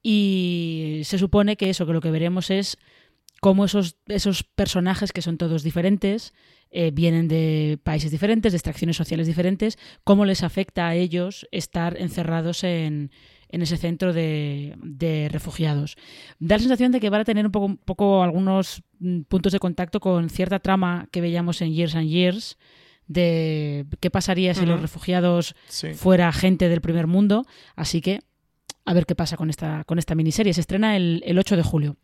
[0.02, 2.78] Y se supone que eso, que lo que veremos es
[3.41, 6.34] cómo esos, esos personajes que son todos diferentes,
[6.69, 11.95] eh, vienen de países diferentes, de extracciones sociales diferentes, cómo les afecta a ellos estar
[11.97, 13.12] encerrados en,
[13.50, 15.95] en ese centro de, de, refugiados.
[16.39, 19.54] Da la sensación de que van a tener un poco, un poco algunos mm, puntos
[19.54, 22.58] de contacto con cierta trama que veíamos en Years and Years
[23.08, 24.67] de qué pasaría si uh -huh.
[24.67, 25.93] los refugiados sí.
[25.93, 27.45] fuera gente del primer mundo.
[27.76, 28.19] Así que
[28.84, 30.54] a ver qué pasa con esta, con esta miniserie.
[30.54, 31.97] Se estrena el, el 8 de julio.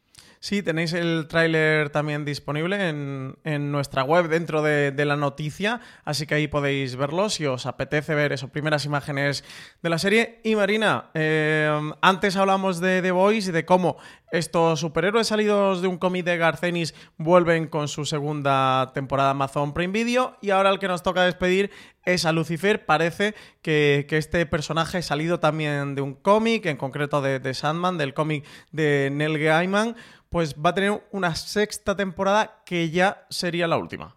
[0.44, 5.80] Sí, tenéis el tráiler también disponible en, en, nuestra web dentro de, de, la noticia,
[6.04, 9.46] así que ahí podéis verlo si os apetece ver esas primeras imágenes
[9.82, 10.42] de la serie.
[10.44, 13.96] Y Marina, eh, antes hablamos de The Voice y de cómo
[14.34, 19.94] estos superhéroes salidos de un cómic de Garcenis vuelven con su segunda temporada Amazon Prime
[19.94, 21.72] Video y ahora el que nos toca despedir
[22.06, 22.86] es a Lucifer.
[22.86, 28.14] Parece que, que este personaje salido también de un cómic, en concreto de, Sandman, del
[28.14, 29.96] cómic de Neil Gaiman,
[30.30, 34.16] pues va a tener una sexta temporada que ya sería la última.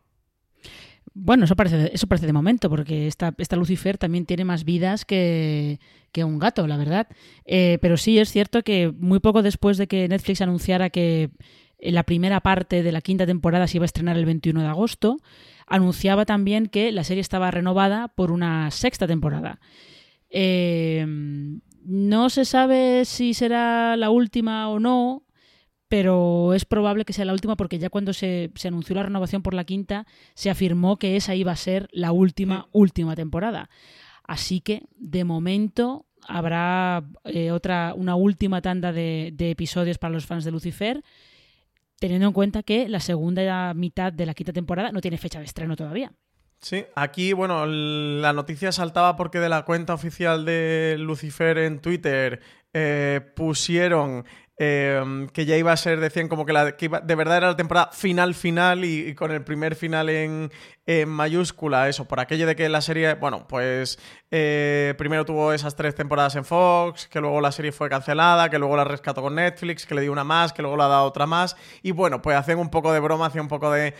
[1.14, 5.06] Bueno, eso parece, eso parece de momento, porque esta, esta Lucifer también tiene más vidas
[5.06, 5.80] que,
[6.12, 7.06] que un gato, la verdad.
[7.46, 11.30] Eh, pero sí es cierto que muy poco después de que Netflix anunciara que
[11.78, 15.18] la primera parte de la quinta temporada se iba a estrenar el 21 de agosto,
[15.66, 19.60] anunciaba también que la serie estaba renovada por una sexta temporada.
[20.30, 21.06] Eh,
[21.84, 25.22] no se sabe si será la última o no,
[25.88, 29.42] pero es probable que sea la última porque ya cuando se, se, anunció la renovación
[29.42, 32.68] por la quinta se afirmó que esa iba a ser la última, sí.
[32.72, 33.70] última temporada.
[34.24, 40.26] Así que, de momento, habrá eh, otra, una última tanda de, de, episodios para los
[40.26, 41.04] fans de Lucifer,
[41.98, 45.46] teniendo en cuenta que la segunda mitad de la quinta temporada no tiene fecha de
[45.46, 46.12] estreno todavía.
[46.58, 52.40] Sí, aquí, bueno, la noticia saltaba porque de la cuenta oficial de Lucifer en Twitter
[52.72, 54.24] eh, pusieron
[54.58, 57.90] eh, que ya iba a ser, decían como que, la, de verdad era la temporada
[57.92, 60.50] final final y, con el primer final en,
[60.86, 63.98] en, mayúscula, eso, por aquello de que la serie, bueno, pues
[64.30, 68.58] eh, primero tuvo esas tres temporadas en Fox, que luego la serie fue cancelada, que
[68.58, 71.04] luego la rescató con Netflix, que le dio una más, que luego le ha dado
[71.04, 73.92] otra más, y bueno, pues hacen un poco de broma, hacen un poco de,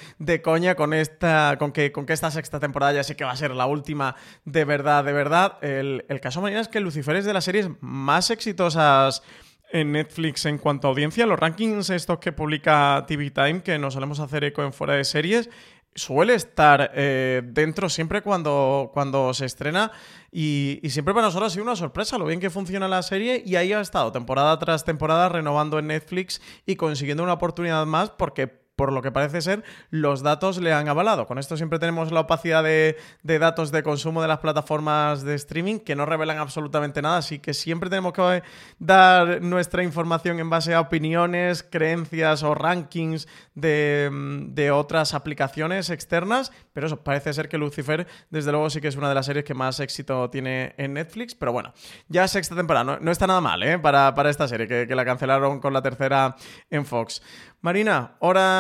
[0.43, 3.37] coña con esta, con que, con que esta sexta temporada ya sé que va a
[3.37, 4.17] ser la última
[4.47, 5.59] de verdad, de verdad.
[5.61, 9.23] El, el caso Marina es que Lucifer es de las series más exitosas
[9.71, 11.27] en Netflix en cuanto a audiencia.
[11.27, 15.05] Los rankings estos que publica TV Time, que nos solemos hacer eco en fuera de
[15.05, 15.51] series,
[15.95, 19.91] suele estar eh, dentro siempre cuando, cuando se estrena
[20.31, 23.43] y, y, siempre para nosotros ha sido una sorpresa lo bien que funciona la serie
[23.45, 28.11] y ahí ha estado temporada tras temporada renovando en Netflix y consiguiendo una oportunidad más
[28.11, 31.27] porque por lo que parece ser, los datos le han avalado.
[31.27, 35.35] Con esto siempre tenemos la opacidad de, de, datos de consumo de las plataformas de
[35.35, 38.43] streaming que no revelan absolutamente nada, así que siempre tenemos que
[38.79, 44.11] dar nuestra información en base a opiniones, creencias o rankings de,
[44.49, 48.97] de otras aplicaciones externas, pero eso parece ser que Lucifer, desde luego, sí que es
[48.97, 51.73] una de las series que más éxito tiene en Netflix, pero bueno,
[52.09, 53.79] ya sexta temporada, no, está nada mal ¿eh?
[53.79, 56.37] para, para esta serie, que, que la cancelaron con la tercera
[56.69, 57.23] en Fox.
[57.63, 58.13] Marina,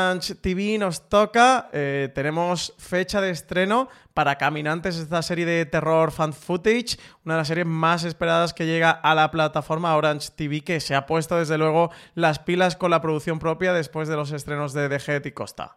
[0.07, 1.69] Orange TV nos toca.
[1.73, 7.40] Eh, tenemos fecha de estreno para Caminantes, esta serie de terror fan footage, una de
[7.40, 11.37] las series más esperadas que llega a la plataforma Orange TV, que se ha puesto
[11.37, 15.33] desde luego las pilas con la producción propia después de los estrenos de Head y
[15.33, 15.77] Costa.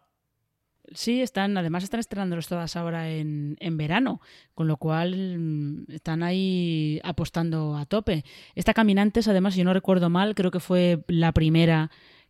[0.93, 4.21] Sí, están, además están estrenándolos todas ahora en, en, verano,
[4.53, 8.23] con lo cual mm, están ahí apostando a tope.
[8.53, 11.89] Esta Caminantes, además, si no recuerdo mal, creo que fue la primera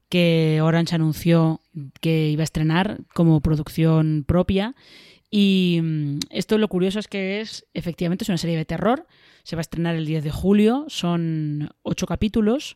[0.09, 1.61] que Orange anunció
[2.01, 4.75] que iba a estrenar como producción propia.
[5.31, 9.05] Y mm, esto lo curioso es que es, efectivamente, es una serie de terror.
[9.43, 12.75] Se va a estrenar el 10 de julio, son ocho capítulos.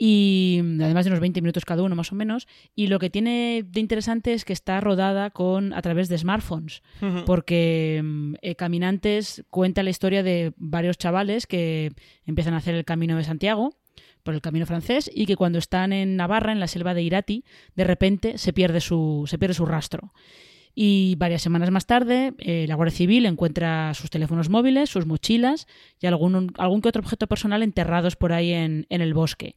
[0.00, 3.64] y además de unos 20 minutos cada uno más o menos y lo que tiene
[3.66, 6.82] de interesante es que está rodada con a través de smartphones
[7.26, 11.90] porque mm, eh, Caminantes cuenta la historia de varios chavales que
[12.26, 13.74] empiezan a hacer el camino de Santiago
[14.22, 17.44] por el camino francés y que cuando están en Navarra en la selva de Irati
[17.74, 20.12] de repente se pierde su se pierde su rastro
[20.80, 25.66] y varias semanas más tarde, eh, la Guardia Civil encuentra sus teléfonos móviles, sus mochilas
[26.00, 29.56] y algún, algún que otro objeto personal enterrados por ahí en, el bosque.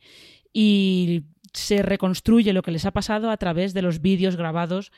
[0.51, 4.91] Y se reconstruye lo que les ha pasado a través de los vídeos grabados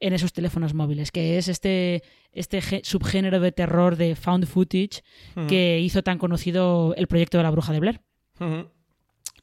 [0.00, 2.02] en esos teléfonos móviles, que es este,
[2.32, 5.04] este subgénero de terror de found footage
[5.46, 8.00] que hizo tan conocido el proyecto de la bruja de Blair.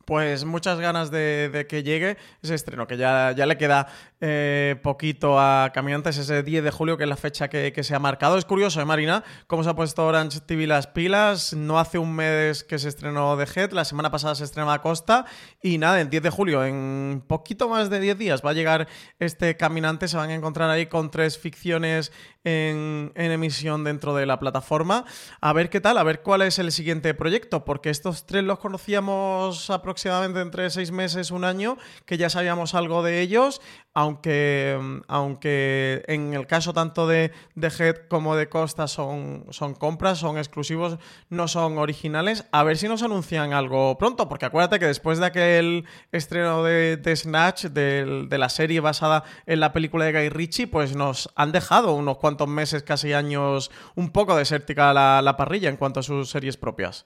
[0.05, 3.87] Pues muchas ganas de, que llegue ese estreno, que ya, ya le queda
[4.21, 7.99] eh, poquito a Caminantes, ese 10 de julio, que es la fecha que, se ha
[7.99, 8.37] marcado.
[8.37, 9.23] Es curioso, ¿eh, Marina?
[9.47, 11.53] Cómo se ha puesto Orange TV las pilas.
[11.53, 15.25] No hace un mes que se estrenó The Head, la semana pasada se estrenó Costa.
[15.63, 18.87] Y nada, el 10 de julio, en poquito más de 10 días, va a llegar
[19.17, 20.07] este Caminante.
[20.07, 22.11] Se van a encontrar ahí con tres ficciones
[22.43, 25.05] en, en emisión dentro de la plataforma.
[25.41, 28.59] A ver qué tal, a ver cuál es el siguiente proyecto, porque estos tres los
[28.59, 33.61] conocíamos aproximadamente aproximadamente entre seis meses, un año, que ya sabíamos algo de ellos,
[33.93, 34.77] aunque,
[35.07, 40.37] aunque en el caso tanto de, de Head como de Costa son, son compras, son
[40.37, 40.97] exclusivos,
[41.29, 42.43] no son originales.
[42.51, 47.15] A ver si nos anuncian algo pronto, porque acuérdate que después de aquel estreno de,
[47.15, 51.93] Snatch, de, la serie basada en la película de Guy Ritchie, pues nos han dejado
[51.93, 56.57] unos cuantos meses, casi años, un poco desértica la parrilla en cuanto a sus series
[56.57, 57.05] propias.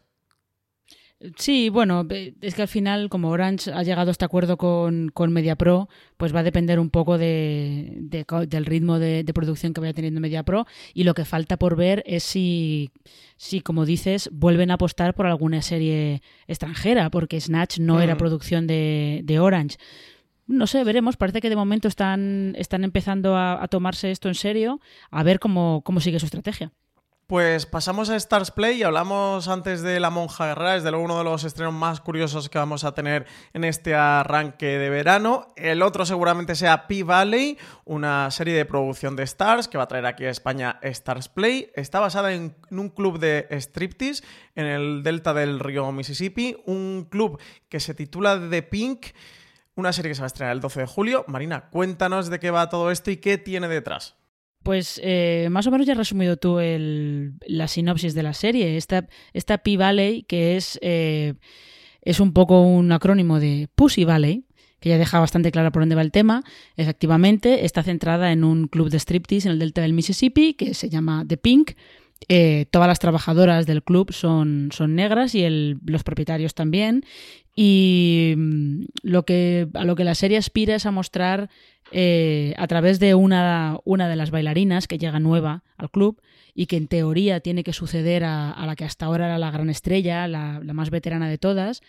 [1.35, 2.07] Sí, bueno,
[2.39, 6.33] es que al final, como Orange ha llegado a este acuerdo con, con MediaPro, pues
[6.33, 7.97] va a depender un poco de,
[8.47, 10.65] del ritmo de, producción que vaya teniendo MediaPro.
[10.93, 12.91] Y lo que falta por ver es si,
[13.35, 18.17] si, como dices, vuelven a apostar por alguna serie extranjera, porque Snatch no era mm.
[18.17, 19.77] producción de, de Orange.
[20.47, 21.17] No sé, veremos.
[21.17, 24.79] Parece que de momento están, están empezando a, a tomarse esto en serio,
[25.11, 26.71] a ver cómo, cómo sigue su estrategia.
[27.29, 31.05] Pues pasamos a Stars Play y hablamos antes de La Monja Guerrera, es de luego
[31.05, 35.45] uno de los estrenos más curiosos que vamos a tener en este arranque de verano.
[35.55, 40.07] El otro seguramente sea P-Valley, una serie de producción de Stars que va a traer
[40.07, 41.69] aquí a España Stars Play.
[41.75, 44.23] Está basada en un club de striptease
[44.55, 47.39] en el delta del río Mississippi, un club
[47.69, 49.05] que se titula The Pink.
[49.75, 51.25] Una serie que se va a estrenar el 12 de julio.
[51.27, 54.18] Marina, cuéntanos de qué va todo esto y qué tiene detrás.
[54.63, 58.77] Pues eh, más o menos ya has resumido tú la sinopsis de la serie.
[58.77, 61.35] Esta, esta P-Valley, que es, eh,
[62.01, 64.45] es un poco un acrónimo de Pussy Valley,
[64.79, 66.43] que ya deja bastante claro por dónde va el tema.
[66.75, 70.89] Efectivamente, está centrada en un club de striptease en el delta del Mississippi que se
[70.89, 71.71] llama The Pink.
[72.27, 75.47] Eh, todas las trabajadoras del club son, son negras y
[75.85, 77.03] los propietarios también.
[77.55, 81.49] Y mm, lo que, a lo que la serie aspira es a mostrar
[81.91, 86.21] eh, a través de una, una, de las bailarinas que llega nueva al club
[86.53, 89.69] y que en teoría tiene que suceder a, la que hasta ahora era la gran
[89.69, 91.81] estrella, la, más veterana de todas,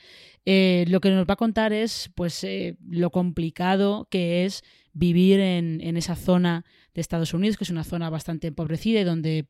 [0.46, 2.46] eh, lo que nos va a contar es pues
[2.88, 4.62] lo complicado que es
[4.92, 6.64] vivir en, en, esa zona
[6.94, 9.46] de Estados Unidos, que es una zona bastante empobrecida y donde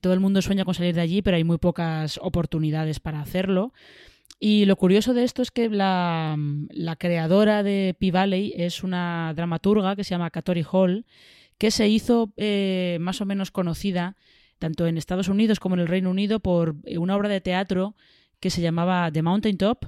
[0.00, 3.72] todo el mundo sueña con salir de allí, pero hay muy pocas oportunidades para hacerlo.
[4.38, 6.36] Y lo curioso de esto es que la,
[6.98, 11.06] creadora de P-Valley es una dramaturga que se llama Katori Hall,
[11.58, 14.16] que se hizo eh, más o menos conocida
[14.58, 17.94] tanto en Estados Unidos como en el Reino Unido por una obra de teatro
[18.40, 19.86] que se llamaba The Mountain Top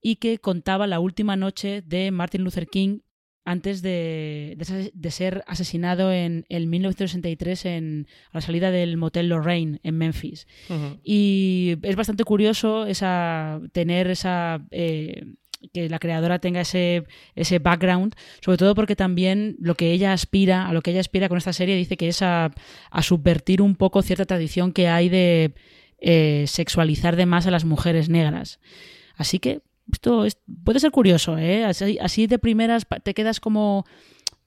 [0.00, 3.00] y que contaba la última noche de Martin Luther King
[3.48, 4.58] antes de,
[5.08, 10.46] ser asesinado en el 1963 en, a la salida del motel Lorraine en Memphis.
[11.02, 14.60] Y es bastante curioso esa, tener esa...
[14.70, 15.24] Eh,
[15.72, 17.02] que la creadora tenga ese,
[17.34, 21.28] ese background, sobre todo porque también lo que ella aspira, a lo que ella aspira
[21.28, 22.52] con esta serie, dice que es a,
[23.02, 25.54] subvertir un poco cierta tradición que hay de
[25.98, 28.60] eh, sexualizar de más a las mujeres negras.
[29.16, 29.62] Así que
[29.92, 30.26] esto
[30.64, 31.64] puede ser curioso, ¿eh?
[31.64, 33.84] Así, de primeras te quedas como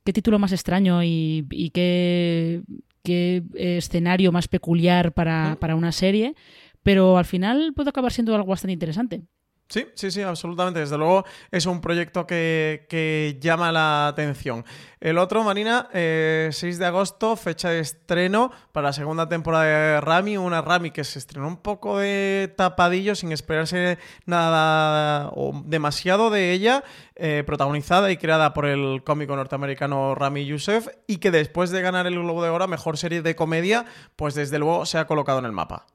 [0.03, 2.63] qué título más extraño y, qué,
[3.03, 6.35] qué, escenario más peculiar para, para una serie,
[6.83, 9.23] pero al final puede acabar siendo algo bastante interesante.
[9.71, 10.81] Sí, sí, sí, absolutamente.
[10.81, 14.65] Desde luego es un proyecto que, llama la atención.
[14.99, 20.01] El otro, Marina, 6 eh, de agosto, fecha de estreno para la segunda temporada de
[20.01, 20.35] Rami.
[20.35, 26.51] Una Rami que se estrenó un poco de tapadillo, sin esperarse nada o demasiado de
[26.51, 26.83] ella,
[27.15, 32.07] eh, protagonizada y creada por el cómico norteamericano Rami Youssef, y que después de ganar
[32.07, 33.85] el Globo de Oro, mejor serie de comedia,
[34.17, 35.85] pues desde luego se ha colocado en el mapa.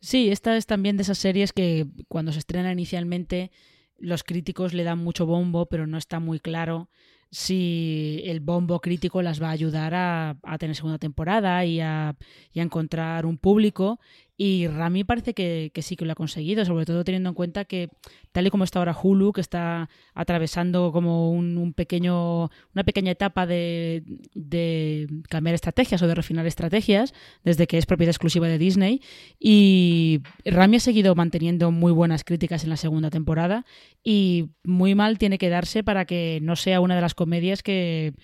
[0.00, 3.50] Sí, esta es también de esas series que cuando se estrena inicialmente
[3.98, 6.88] los críticos le dan mucho bombo, pero no está muy claro
[7.30, 12.16] si el bombo crítico las va a ayudar a, tener segunda temporada y a,
[12.52, 14.00] y a, encontrar un público.
[14.40, 17.90] Y Rami parece que, sí que lo ha conseguido, sobre todo teniendo en cuenta que,
[18.30, 23.48] tal y como está ahora Hulu, que está atravesando como un, pequeño, una pequeña etapa
[23.48, 29.02] de, de, cambiar estrategias o de refinar estrategias, desde que es propiedad exclusiva de Disney.
[29.40, 33.66] Y Rami ha seguido manteniendo muy buenas críticas en la segunda temporada
[34.04, 38.14] y muy mal tiene que darse para que no sea una de las comedias que,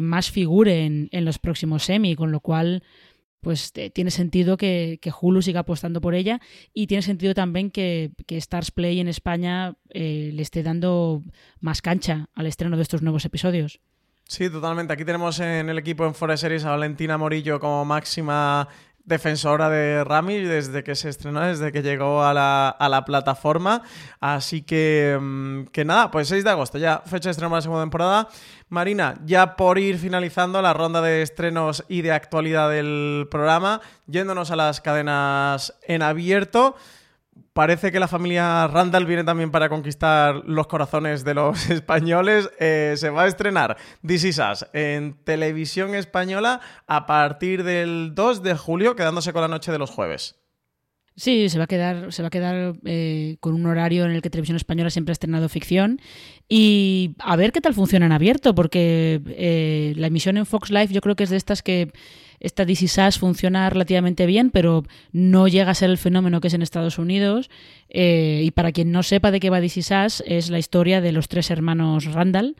[0.00, 2.82] más figure en, en los próximos semi, con lo cual
[3.44, 6.40] pues eh, tiene sentido que, Hulu siga apostando por ella
[6.72, 11.22] y tiene sentido también que, Stars Play en España eh, le esté dando
[11.60, 13.80] más cancha al estreno de estos nuevos episodios.
[14.26, 14.92] Sí, totalmente.
[14.94, 18.68] Aquí tenemos en el equipo en Forest Series a Valentina Morillo como máxima
[19.04, 23.82] defensora de Rami desde que se estrenó, desde que llegó a la, plataforma.
[24.20, 27.62] Así que, mm, que nada, pues 6 de agosto, ya fecha de estreno de la
[27.62, 28.28] segunda temporada.
[28.68, 34.50] Marina, ya por ir finalizando la ronda de estrenos y de actualidad del programa, yéndonos
[34.50, 36.74] a las cadenas en abierto.
[37.54, 42.50] Parece que la familia Randall viene también para conquistar los corazones de los españoles.
[42.58, 48.42] Eh, se va a estrenar This Is Us en televisión española a partir del 2
[48.42, 50.34] de julio, quedándose con la noche de los jueves.
[51.14, 54.20] Sí, se va a quedar, se va a quedar eh, con un horario en el
[54.20, 56.00] que Televisión Española siempre ha estrenado ficción
[56.48, 60.88] y a ver qué tal funciona en abierto, porque eh, la emisión en Fox Live
[60.88, 61.92] yo creo que es de estas que
[62.40, 66.54] esta DC Sass funciona relativamente bien, pero no llega a ser el fenómeno que es
[66.54, 67.50] en Estados Unidos.
[67.88, 71.12] Eh, y para quien no sepa de qué va DC Sass, es la historia de
[71.12, 72.56] los tres hermanos Randall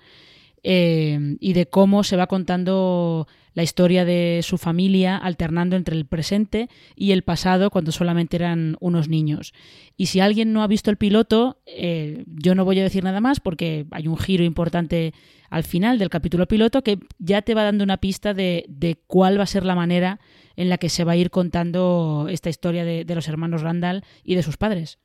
[0.67, 6.69] y de cómo se va contando la historia de su familia alternando entre el presente
[6.95, 9.55] y el pasado cuando solamente eran unos niños.
[9.97, 13.21] Y si alguien no ha visto el piloto, eh, yo no voy a decir nada
[13.21, 15.15] más porque hay un giro importante
[15.51, 18.67] al final del capítulo piloto que ya te va dando una pista de,
[19.07, 20.19] cuál va a ser la manera
[20.57, 24.05] en la que se va a ir contando esta historia de, de los hermanos Randall
[24.25, 24.99] y de sus padres.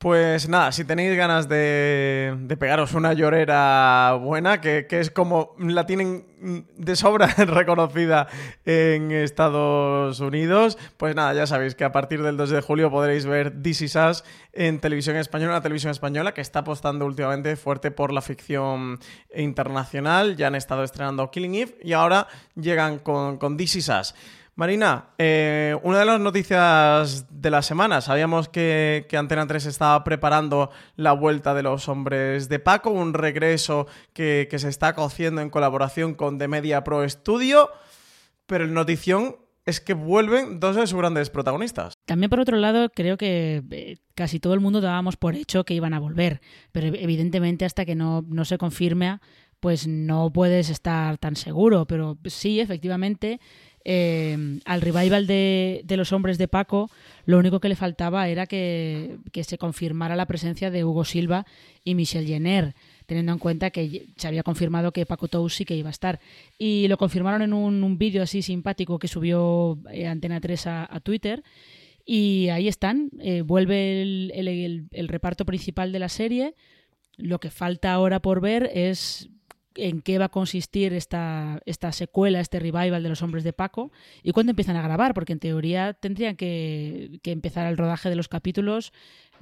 [0.00, 6.24] Pues nada, si tenéis ganas de, pegaros una llorera buena, que, es como la tienen
[6.78, 8.26] de sobra reconocida
[8.64, 13.26] en Estados Unidos, pues nada, ya sabéis que a partir del 2 de julio podréis
[13.26, 14.24] ver This Is Us
[14.54, 18.98] en televisión española, una televisión española que está apostando últimamente fuerte por la ficción
[19.36, 20.34] internacional.
[20.34, 24.14] Ya han estado estrenando Killing Eve y ahora llegan con, con This Is Us.
[24.60, 30.68] Marina, eh, una de las noticias de la semana, sabíamos que, Antena 3 estaba preparando
[30.96, 36.12] la vuelta de los hombres de Paco, un regreso que, se está cociendo en colaboración
[36.12, 37.70] con The Media Pro Studio,
[38.44, 41.94] pero el notición es que vuelven dos de sus grandes protagonistas.
[42.04, 45.72] También por otro lado, creo que eh, casi todo el mundo dábamos por hecho que
[45.72, 49.20] iban a volver, pero evidentemente hasta que no, no se confirme,
[49.58, 53.40] pues no puedes estar tan seguro, pero sí, efectivamente
[53.84, 56.90] eh, al revival de, los hombres de Paco,
[57.24, 61.46] lo único que le faltaba era que, se confirmara la presencia de Hugo Silva
[61.84, 62.74] y Michel Jenner,
[63.06, 66.20] teniendo en cuenta que se había confirmado que Paco Tous sí que iba a estar.
[66.58, 71.42] Y lo confirmaron en un, vídeo así simpático que subió eh, Antena 3 a, Twitter.
[72.04, 76.54] Y ahí están, eh, vuelve el reparto principal de la serie.
[77.16, 79.28] Lo que falta ahora por ver es
[79.74, 83.92] en qué va a consistir esta, esta secuela, este revival de los hombres de Paco
[84.22, 88.28] y cuándo empiezan a grabar, porque en teoría tendrían que, empezar el rodaje de los
[88.28, 88.92] capítulos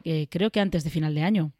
[0.04, 1.52] eh, creo que antes de final de año.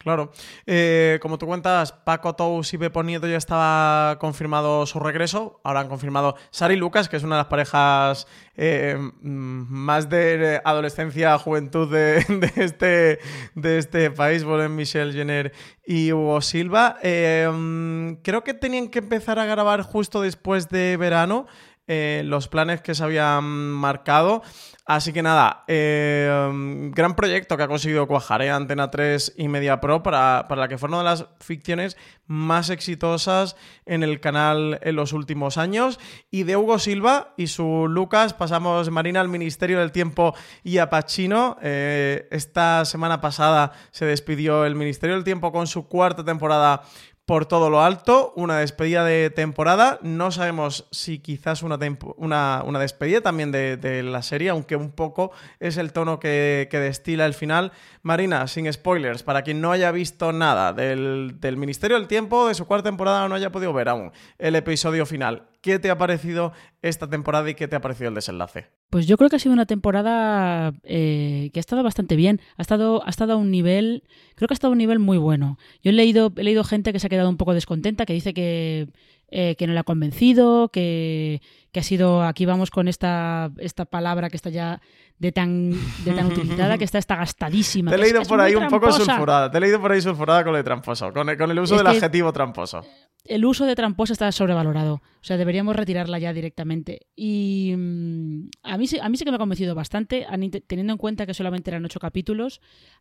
[0.00, 0.32] Claro.
[0.66, 5.60] Eh, como tú cuentas, Paco Tous y Pepo Nieto ya estaba confirmado su regreso.
[5.64, 8.26] Ahora han confirmado Sari Lucas, que es una de las parejas
[8.56, 12.18] eh, mm, más de adolescencia, juventud de,
[12.56, 13.18] este,
[13.54, 15.52] de este país, Bolen Michelle Jenner
[15.86, 16.98] y Hugo Silva.
[17.02, 21.46] Eh, mm, creo que tenían que empezar a grabar justo después de verano.
[21.86, 24.42] los planes que se habían marcado.
[24.86, 28.50] Así que nada, eh, gran proyecto que ha conseguido cuajar ¿eh?
[28.50, 33.56] Antena 3 y Media Pro para, la que fue una de las ficciones más exitosas
[33.86, 35.98] en el canal en los últimos años.
[36.30, 40.90] Y de Hugo Silva y su Lucas pasamos Marina al Ministerio del Tiempo y a
[40.90, 41.56] Pacino.
[41.62, 46.82] Eh, esta semana pasada se despidió el Ministerio del Tiempo con su cuarta temporada
[47.26, 49.98] por todo lo alto, una despedida de temporada.
[50.02, 51.78] No sabemos si quizás una,
[52.18, 57.34] una, despedida también de, la serie, aunque un poco es el tono que, destila el
[57.34, 57.72] final.
[58.02, 62.54] Marina, sin spoilers, para quien no haya visto nada del, del Ministerio del Tiempo, de
[62.54, 65.53] su cuarta temporada, no haya podido ver aún el episodio final.
[65.64, 66.52] ¿Qué te ha parecido
[66.82, 68.66] esta temporada y qué te ha parecido el desenlace?
[68.90, 72.42] Pues yo creo que ha sido una temporada eh, que ha estado bastante bien.
[72.58, 74.02] Ha estado, ha estado a un nivel,
[74.34, 75.56] creo que ha estado a un nivel muy bueno.
[75.82, 78.34] Yo he leído, he leído gente que se ha quedado un poco descontenta, que dice
[78.34, 78.88] que,
[79.36, 83.84] eh, que no le ha convencido, que, que, ha sido, aquí vamos con esta, esta
[83.84, 84.80] palabra que está ya
[85.18, 85.72] de tan,
[86.04, 87.90] de tan utilizada, que está, está gastadísima.
[87.90, 89.50] Te he leído es, por es ahí un poco sulfurada.
[89.50, 91.78] Te he leído por ahí sulfurada con el tramposo, con el, con el uso Es
[91.80, 92.84] del adjetivo tramposo.
[93.24, 94.94] el uso de tramposa está sobrevalorado.
[94.94, 97.00] O sea, deberíamos retirarla ya directamente.
[97.16, 100.26] Y mm, a, mí, sí- a mí sí que me ha convencido bastante,
[100.68, 102.60] teniendo en cuenta que solamente eran ocho capítulos,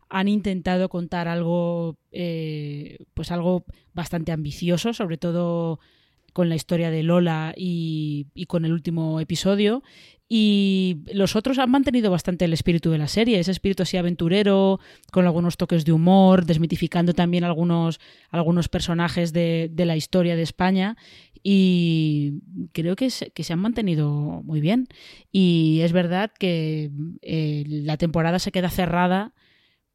[0.09, 5.79] han intentado contar algo, eh, pues algo bastante ambicioso, sobre todo
[6.33, 9.83] con la historia de Lola y, con el último episodio.
[10.27, 14.79] Y los otros han mantenido bastante el espíritu de la serie, ese espíritu así aventurero,
[15.11, 17.99] con algunos toques de humor, desmitificando también algunos,
[18.31, 20.97] algunos personajes de, la historia de España.
[21.43, 24.09] Y creo que se, han mantenido
[24.43, 24.87] muy bien.
[25.31, 26.89] Y es verdad que
[27.21, 29.33] eh, la temporada se queda cerrada.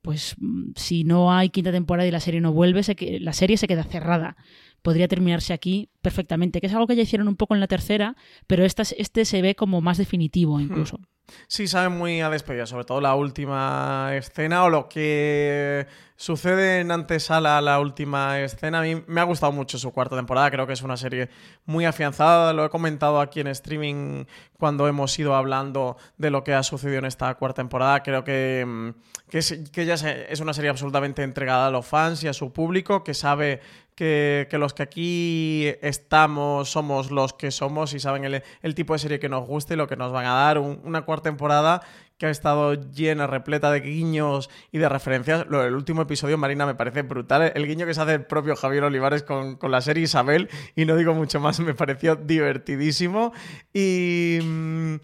[0.02, 3.56] Pues mm, si no hay quinta temporada y la serie no vuelve, se la serie
[3.56, 4.36] se queda cerrada
[4.82, 8.16] podría terminarse aquí perfectamente, que es algo que ya hicieron un poco en la tercera,
[8.46, 11.00] pero esta, este se ve como más definitivo incluso.
[11.46, 15.86] Sí, saben muy a despedida, sobre todo la última escena o lo que
[16.18, 18.80] sucede en antesala la última escena.
[18.80, 21.30] A mí me ha gustado mucho su cuarta temporada, creo que es una serie
[21.64, 24.24] muy afianzada, lo he comentado aquí en streaming
[24.58, 28.02] cuando hemos ido hablando de lo que ha sucedido en esta cuarta temporada.
[28.02, 28.88] Creo que, mm,
[29.30, 33.04] que, es, ya es una serie absolutamente entregada a los fans y a su público,
[33.04, 33.60] que sabe
[33.94, 38.24] que, que los que aquí estamos somos los que somos y saben
[38.62, 40.58] el, tipo de serie que nos gusta y lo que nos van a dar.
[40.58, 41.80] Un- una cuarta temporada
[42.18, 45.46] que ha estado llena, repleta de guiños y de referencias.
[45.48, 47.52] Lo del último episodio, Marina, me parece brutal.
[47.54, 50.84] El guiño que se hace el propio Javier Olivares con, con la serie Isabel, y
[50.84, 53.32] no digo mucho más, me pareció divertidísimo.
[53.72, 54.38] Y...
[54.42, 54.96] mm,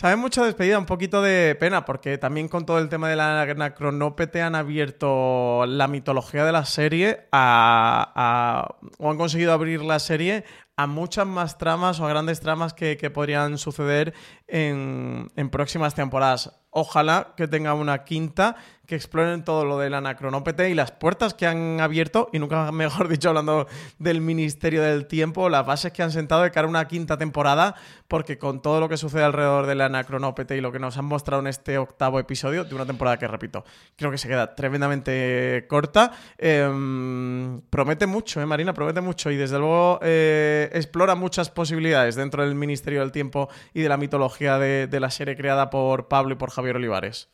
[0.00, 3.42] Sabe mucho despedida, un poquito de pena, porque también con todo el tema de la
[3.42, 10.44] Anacronópete han abierto la mitología de la serie a, o han conseguido abrir la serie
[10.76, 14.14] a muchas más tramas o a grandes tramas que, que podrían suceder
[14.46, 16.52] en, en próximas temporadas.
[16.70, 18.54] Ojalá que tenga una quinta,
[18.88, 23.08] que exploren todo lo del anacronópete y las puertas que han abierto, y nunca mejor
[23.08, 23.68] dicho, hablando
[23.98, 27.74] del Ministerio del Tiempo, las bases que han sentado de cara a una quinta temporada,
[28.08, 31.42] porque con todo lo que sucede alrededor del anacronópete y lo que nos han mostrado
[31.42, 33.62] en este octavo episodio, de una temporada que, repito,
[33.94, 38.72] creo que se queda tremendamente corta, em, promete mucho, ¿eh, Marina?
[38.72, 43.82] Promete mucho y desde luego eh, explora muchas posibilidades dentro del Ministerio del Tiempo y
[43.82, 47.28] de la mitología de, de la serie creada por Pablo y por Javier Olivares.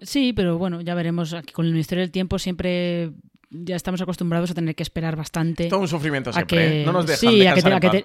[0.00, 1.32] Sí, pero bueno, ya veremos.
[1.34, 3.10] Aquí con el Ministerio del Tiempo siempre
[3.50, 5.68] ya estamos acostumbrados a tener que esperar bastante.
[5.68, 6.86] Todo un sufrimiento a siempre, que, ¿eh?
[6.86, 8.04] No nos dejan sí, a que, te- a que te-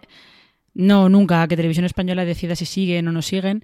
[0.75, 3.63] no, nunca, a que Televisión Española decida si siguen o no siguen.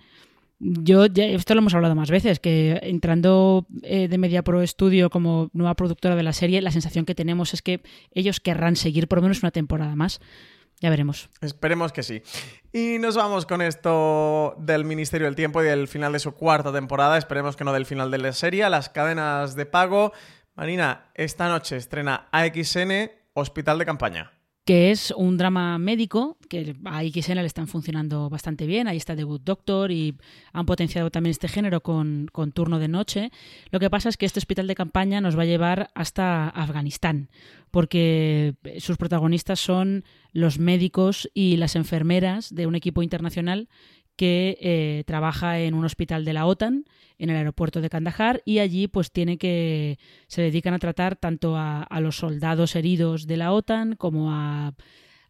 [0.59, 5.09] Yo, ya, esto lo hemos hablado más veces, que entrando eh, de Media Pro Studio
[5.09, 7.81] como nueva productora de la serie, la sensación que tenemos es que
[8.13, 10.19] ellos querrán seguir por lo menos una temporada más.
[10.81, 11.29] Ya veremos.
[11.41, 12.23] Esperemos que sí.
[12.71, 16.71] Y nos vamos con esto del Ministerio del Tiempo y del final de su cuarta
[16.71, 17.17] temporada.
[17.17, 18.69] Esperemos que no del final de la serie.
[18.69, 20.13] Las cadenas de pago.
[20.55, 24.38] Marina, esta noche estrena AXN Hospital de Campaña.
[24.65, 28.87] Que es un drama médico que a XN le están funcionando bastante bien.
[28.87, 30.15] Ahí está Good Doctor y
[30.53, 33.31] han potenciado también este género con, con turno de noche.
[33.71, 37.29] Lo que pasa es que este hospital de campaña nos va a llevar hasta Afganistán,
[37.71, 40.03] porque sus protagonistas son
[40.33, 43.69] los médicos y las enfermeras de un equipo internacional
[44.19, 46.83] que eh, trabaja en un hospital de la OTAN
[47.19, 49.97] en el aeropuerto de Kandahar y allí pues tiene que
[50.27, 54.73] se dedican a tratar tanto a, los soldados heridos de la OTAN como a,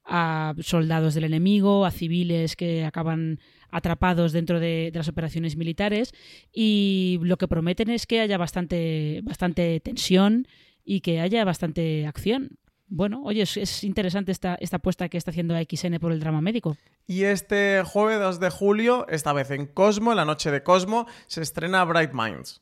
[0.05, 6.11] a soldados del enemigo, a civiles que acaban atrapados dentro de, de las operaciones militares
[6.51, 10.47] y lo que prometen es que haya bastante, bastante tensión
[10.83, 12.57] y que haya bastante acción.
[12.89, 16.41] Bueno, oye, es, es interesante esta, esta apuesta que está haciendo AXN por el drama
[16.41, 16.75] médico.
[17.05, 21.05] Y este jueves 2 de julio, esta vez en Cosmo, en la noche de Cosmo,
[21.27, 22.61] se estrena Bright Minds.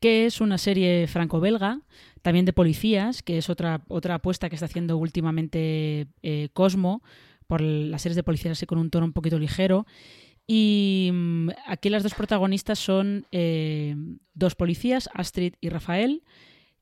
[0.00, 1.80] que es una serie franco-belga,
[2.22, 7.02] también de policías, que es otra, otra apuesta que está haciendo últimamente eh, Cosmo,
[7.46, 9.86] por las series de policías así con un tono un poquito ligero.
[10.46, 13.96] Y mm, aquí las dos protagonistas son eh,
[14.34, 16.22] dos policías, Astrid y Rafael,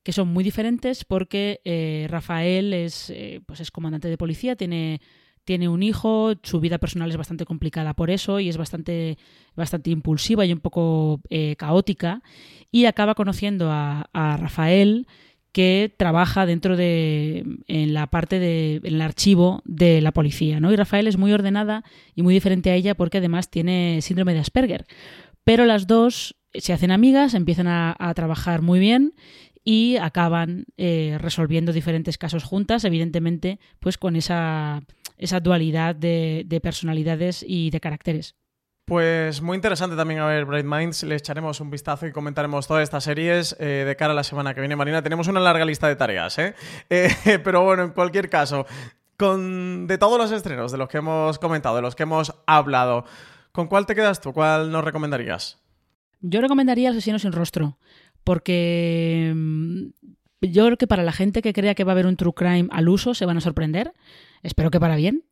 [0.04, 5.00] que son muy diferentes porque eh, Rafael es, eh, pues es comandante de policía, tiene,
[5.44, 9.16] tiene un hijo, su vida personal es bastante complicada por eso y es bastante,
[9.56, 12.22] bastante impulsiva y un poco eh, caótica.
[12.70, 15.06] Y acaba conociendo a, Rafael,
[15.52, 20.72] que trabaja dentro de en la parte de en el archivo de la policía, ¿no?
[20.72, 21.84] Y Rafael es muy ordenada
[22.16, 24.84] y muy diferente a ella porque además tiene síndrome de Asperger.
[25.44, 29.14] Pero las dos se hacen amigas, empiezan a, trabajar muy bien
[29.64, 34.82] y acaban eh, resolviendo diferentes casos juntas, evidentemente, pues con esa,
[35.16, 38.36] esa dualidad de, personalidades y de caracteres.
[38.84, 41.04] Pues muy interesante también a ver Bright Minds.
[41.04, 44.52] Le echaremos un vistazo y comentaremos todas estas series eh, de cara a la semana
[44.52, 45.02] que viene, Marina.
[45.02, 46.54] Tenemos una larga lista de tareas, ¿eh?
[46.90, 48.66] eh pero bueno, en cualquier caso,
[49.16, 53.06] con, de todos los estrenos de los que hemos comentado, de los que hemos hablado,
[53.52, 54.34] ¿con cuál te quedas tú?
[54.34, 55.64] ¿Cuál nos recomendarías?
[56.26, 57.78] Yo recomendaría Asesino sin rostro,
[58.24, 59.84] porque mm,
[60.40, 62.68] yo creo que para la gente que crea que va a haber un true crime
[62.70, 63.92] al uso se van a sorprender.
[64.42, 65.24] Espero que para bien.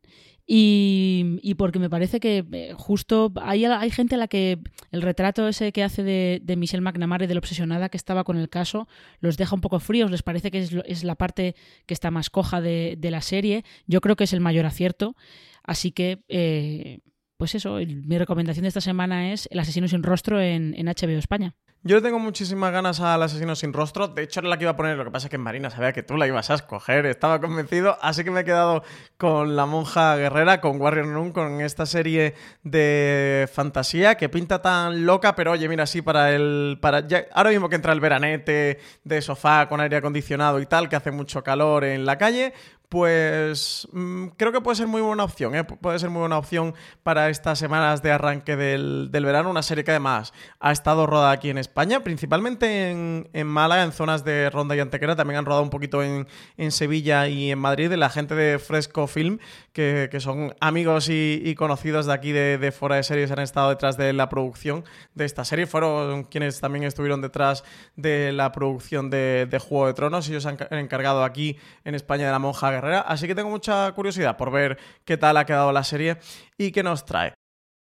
[0.45, 4.59] Y, porque me parece que eh, justo hay, gente a la que
[4.91, 8.37] el retrato ese que hace de, Michelle McNamara y de la obsesionada que estaba con
[8.37, 8.87] el caso
[9.21, 12.59] los deja un poco fríos, les parece que es, la parte que está más coja
[12.59, 13.63] de, la serie.
[13.87, 15.15] Yo creo que es el mayor acierto.
[15.63, 16.99] Así que, eh,
[17.37, 21.17] pues eso, mi recomendación de esta semana es El asesino sin rostro en, en HBO
[21.19, 21.55] España.
[21.85, 24.07] Yo le tengo muchísimas ganas al asesino sin rostro.
[24.07, 24.95] De hecho, era la que iba a poner.
[24.95, 27.05] Lo que pasa es que Marina sabía que tú la ibas a escoger.
[27.05, 27.97] Estaba convencido.
[28.01, 28.83] Así que me he quedado
[29.17, 35.05] con La Monja Guerrera, con Warrior Nun, con esta serie de fantasía que pinta tan
[35.05, 35.35] loca.
[35.35, 36.79] Pero oye, mira, sí, para el.
[36.81, 40.95] Para ahora mismo que entra el veranete de sofá con aire acondicionado y tal, que
[40.95, 42.53] hace mucho calor en la calle,
[42.93, 45.63] pues mm, creo que puede ser muy buena opción, ¿eh?
[45.63, 49.89] puede ser muy buena opción para estas semanas de arranque del, verano, una serie que
[49.89, 54.79] además ha estado rodada aquí en España, principalmente en, Málaga, en zonas de Ronda y
[54.79, 56.27] Antequera, también han rodado un poquito en,
[56.69, 59.39] Sevilla y en Madrid, de la gente de Fresco Film,
[59.71, 64.13] que, son amigos y, conocidos de aquí de, Fuera de Series, han estado detrás de
[64.13, 64.85] la producción
[65.15, 67.63] de esta serie, fueron quienes también estuvieron detrás
[67.95, 72.31] de la producción de, de Juego de Tronos, ellos han encargado aquí en España de
[72.31, 76.17] la monja así que tengo mucha curiosidad por ver qué tal ha quedado la serie
[76.57, 77.33] y qué nos trae.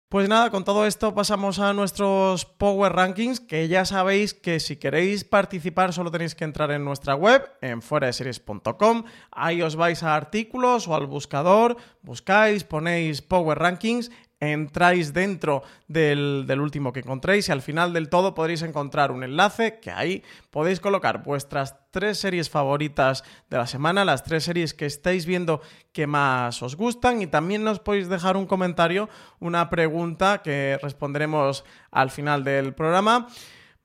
[0.08, 4.76] Pues nada, con todo esto pasamos a nuestros Power Rankings, que ya sabéis que si
[4.76, 10.14] queréis participar solo tenéis que entrar en nuestra web, en fueradeseries.com, ahí os vais a
[10.14, 17.52] artículos o al buscador, buscáis, ponéis Power Rankings entráis dentro del, último que encontréis y
[17.52, 22.50] al final del todo podréis encontrar un enlace que ahí podéis colocar vuestras tres series
[22.50, 25.62] favoritas de la semana, las tres series que estáis viendo
[25.92, 29.08] que más os gustan y también nos podéis dejar un comentario,
[29.40, 33.28] una pregunta que responderemos al final del programa.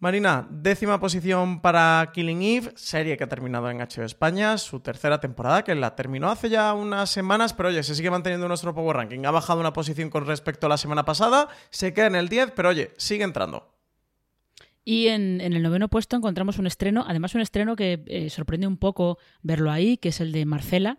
[0.02, 5.20] Marina, décima posición para Killing Eve, serie que ha terminado en HBO España, su tercera
[5.20, 8.98] temporada, que la terminó hace ya unas semanas, pero oye, se sigue manteniendo nuestro Power
[8.98, 9.24] Ranking.
[9.26, 12.54] Ha bajado una posición con respecto a la semana pasada, se queda en el 10,
[12.56, 13.76] pero oye, sigue entrando.
[14.84, 18.78] Y en, el noveno puesto encontramos un estreno, además un estreno que eh, sorprende un
[18.78, 20.98] poco verlo ahí, que es el de Marcela,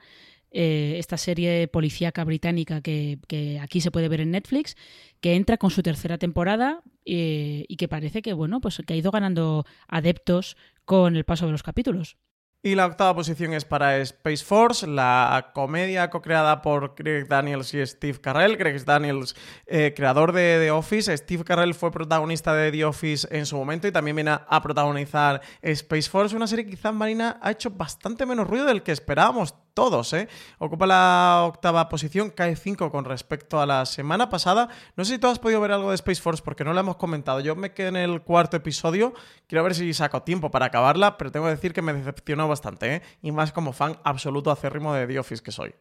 [0.52, 3.18] eh, esta serie policíaca británica que,
[3.60, 4.76] aquí se puede ver en Netflix,
[5.20, 8.96] que entra con su tercera temporada eh, y que parece que, bueno, pues que ha
[8.96, 12.18] ido ganando adeptos con el paso de los capítulos.
[12.64, 17.84] Y la octava posición es para Space Force, la comedia co-creada por Greg Daniels y
[17.84, 18.56] Steve Carell.
[18.56, 19.34] Greg Daniels,
[19.66, 21.16] eh, creador de The Office.
[21.16, 25.40] Steve Carell fue protagonista de The Office en su momento y también viene a protagonizar
[25.60, 29.56] Space Force, una serie que quizás Marina ha hecho bastante menos ruido del que esperábamos
[29.74, 30.28] todos, ¿eh?
[30.58, 34.68] Ocupa la octava posición, cae 5 con respecto a la semana pasada.
[34.96, 36.96] No sé si tú has podido ver algo de Space Force porque no lo hemos
[36.96, 37.40] comentado.
[37.40, 39.14] Yo me quedé en el cuarto episodio,
[39.46, 42.96] quiero ver si saco tiempo para acabarla, pero tengo que decir que me decepcionó bastante,
[42.96, 43.02] ¿eh?
[43.22, 45.74] Y más como fan absoluto acérrimo de The Office que soy.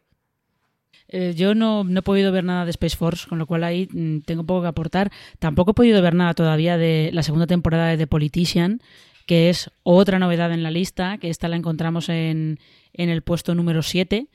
[1.08, 3.88] Eh, yo no, no, he podido ver nada de Space Force, con lo cual ahí
[3.92, 5.12] mm, tengo poco que aportar.
[5.40, 8.82] Tampoco he podido ver nada todavía de la segunda temporada de The Politician,
[9.28, 12.60] que es otra novedad en la lista, que esta la encontramos en,
[12.94, 14.28] en el puesto número 7.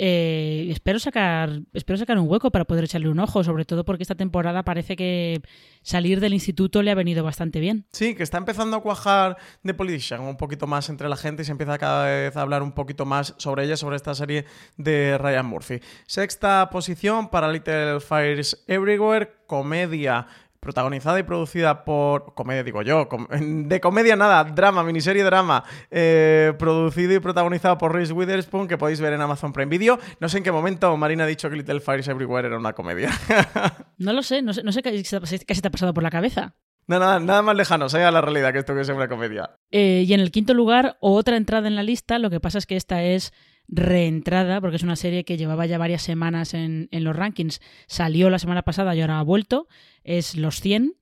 [0.00, 4.04] Eh, espero sacar espero sacar un hueco para poder echarle un ojo, sobre todo porque
[4.04, 5.42] esta temporada parece que
[5.82, 7.84] salir del instituto le ha venido bastante bien.
[7.90, 11.44] Sí, que está empezando a cuajar de Politician un poquito más entre la gente y
[11.44, 14.44] se empieza cada vez a hablar un poquito más sobre ella, sobre esta serie
[14.76, 15.80] de Ryan Murphy.
[16.06, 20.28] Sexta posición para Little Fires Everywhere, comedia
[20.60, 22.34] protagonizada y producida por.
[22.34, 23.08] Comedia, digo yo.
[23.40, 25.64] de comedia nada, drama, miniserie drama.
[25.90, 29.98] Eh, producido y protagonizado por Reese Witherspoon, que podéis ver en Amazon Prime Video.
[30.20, 33.10] No sé en qué momento Marina ha dicho que Little Fires Everywhere era una comedia.
[33.98, 36.54] no lo sé, no sé, no sé qué, se te ha pasado por la cabeza.
[36.86, 39.50] No, nada, nada más lejano, sea la realidad que esto que sea una comedia.
[39.70, 42.64] Eh, y en el quinto lugar, otra entrada en la lista, lo que pasa es
[42.64, 43.34] que esta es
[43.68, 47.60] reentrada, porque es una serie que llevaba ya varias semanas en, los rankings.
[47.86, 49.68] Salió la semana pasada y ahora ha vuelto.
[50.02, 50.94] Es Los 100,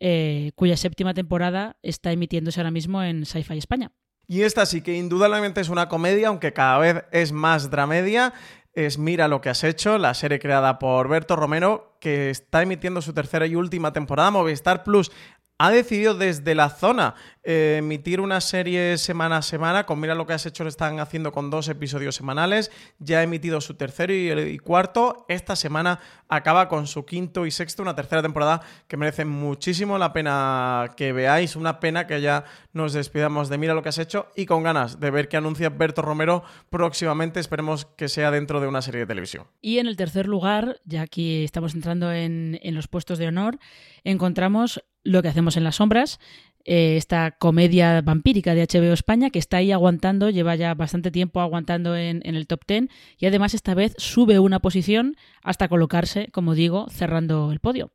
[0.00, 3.92] eh, cuya séptima temporada está emitiéndose ahora mismo en Sci-Fi España.
[4.26, 8.32] Y esta sí que indudablemente es una comedia, aunque cada vez es más dramedia.
[8.72, 13.02] Es Mira lo que has hecho, la serie creada por Berto Romero, que está emitiendo
[13.02, 14.30] su tercera y última temporada.
[14.30, 15.12] Movistar Plus
[15.58, 17.14] ha decidido desde la zona
[17.44, 19.84] eh, emitir una serie semana a semana.
[19.84, 22.70] Con Mira lo que has hecho, lo están haciendo con dos episodios semanales.
[22.98, 25.26] Ya ha emitido su tercero y, cuarto.
[25.28, 30.14] Esta semana acaba con su quinto y sexto, una tercera temporada que merece muchísimo la
[30.14, 31.54] pena que veáis.
[31.54, 34.98] Una pena que ya nos despidamos de Mira lo que has hecho y con ganas
[34.98, 37.40] de ver qué anuncia Berto Romero próximamente.
[37.40, 39.46] Esperemos que sea dentro de una serie de televisión.
[39.60, 43.58] Y en el tercer lugar, ya aquí estamos entrando en, en los puestos de honor,
[44.02, 46.18] encontramos lo que hacemos en las sombras,
[46.64, 51.40] eh, esta comedia vampírica de HBO España que está ahí aguantando, lleva ya bastante tiempo
[51.40, 52.88] aguantando en, en, el top 10
[53.18, 57.92] y además esta vez sube una posición hasta colocarse, como digo, cerrando el podio.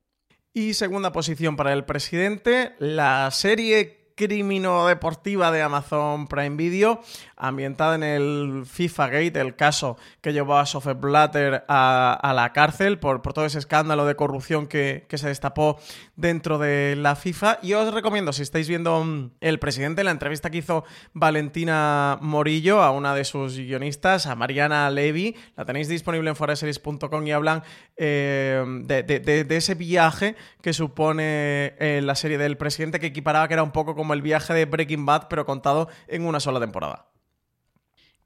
[0.53, 6.99] Y segunda posición para el presidente, la serie crimino deportiva de Amazon Prime Video,
[7.37, 12.99] ambientada en el FIFA Gate, el caso que llevó a Sophie Blatter a, la cárcel
[12.99, 15.79] por, todo ese escándalo de corrupción que, se destapó
[16.17, 17.59] dentro de la FIFA.
[17.61, 22.83] Y os recomiendo, si estáis viendo mm, el presidente, la entrevista que hizo Valentina Morillo
[22.83, 27.63] a una de sus guionistas, a Mariana Levy, la tenéis disponible en foreseries.com y hablan
[27.95, 33.63] eh, de, ese viaje que supone eh, la serie del presidente, que equiparaba que era
[33.63, 37.07] un poco como el viaje de Breaking Bad, pero contado en una sola temporada.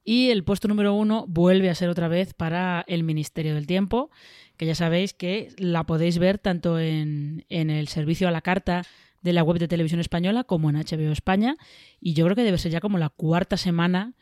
[0.03, 4.11] Y el puesto número uno vuelve a ser otra vez para el Ministerio del Tiempo,
[4.57, 8.83] que ya sabéis que la podéis ver tanto en, en el servicio a la carta
[9.21, 11.55] de la web de televisión española como en HBO España.
[12.01, 14.13] Y yo creo que debe ser ya como la cuarta semana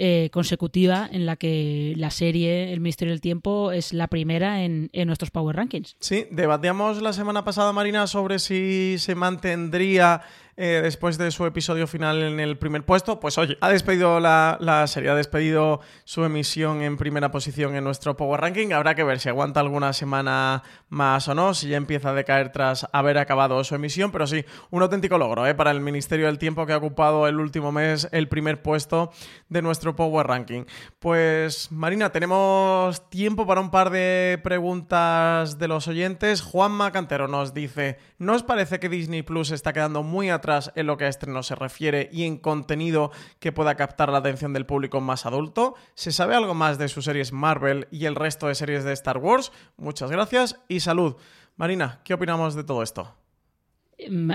[0.00, 4.90] eh, consecutiva en la que la serie El Ministerio del Tiempo es la primera en,
[4.92, 5.96] en, nuestros Power Rankings.
[5.98, 10.22] Sí, debatíamos la semana pasada, Marina, sobre si se mantendría
[10.60, 14.58] eh, después de su episodio final en el primer puesto, pues oye, ha despedido la,
[14.60, 18.72] la, serie, ha despedido su emisión en primera posición en nuestro Power Ranking.
[18.72, 22.50] Habrá que ver si aguanta alguna semana más o no, si ya empieza a decaer
[22.50, 25.54] tras haber acabado su emisión, pero sí, un auténtico logro ¿eh?
[25.54, 29.12] para el Ministerio del Tiempo que ha ocupado el último mes el primer puesto
[29.48, 30.64] de nuestro Power Ranking.
[30.98, 36.42] Pues Marina, tenemos tiempo para un par de preguntas de los oyentes.
[36.42, 40.86] Juan Macantero nos dice, ¿no os parece que Disney Plus está quedando muy atrás en
[40.86, 44.66] lo que a estreno se refiere y en contenido que pueda captar la atención del
[44.66, 45.74] público más adulto.
[45.94, 49.18] ¿Se sabe algo más de sus series Marvel y el resto de series de Star
[49.18, 49.52] Wars?
[49.76, 51.16] Muchas gracias y salud.
[51.56, 53.14] Marina, ¿qué opinamos de todo esto?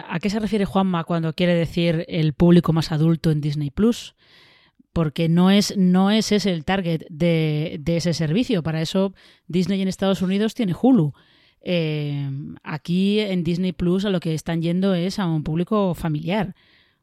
[0.10, 4.16] ¿A qué se refiere Juanma cuando quiere decir el público más adulto en Disney Plus?
[4.92, 8.62] Porque no es, no es ese el target de ese servicio.
[8.62, 9.14] Para eso
[9.48, 11.14] Disney en Estados Unidos tiene Hulu.
[11.64, 12.30] Eh,
[12.62, 16.56] aquí en Disney Plus a lo que están yendo es a un público familiar.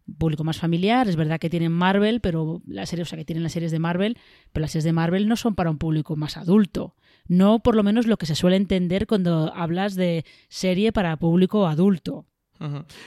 [0.06, 3.24] Un público más familiar, es verdad que tienen Marvel, pero la serie, o sea, que
[3.24, 4.18] tienen las series de Marvel,
[4.52, 6.94] pero las series de Marvel no son para un público más adulto.
[7.26, 11.66] No por lo menos lo que se suele entender cuando hablas de serie para público
[11.66, 12.26] adulto.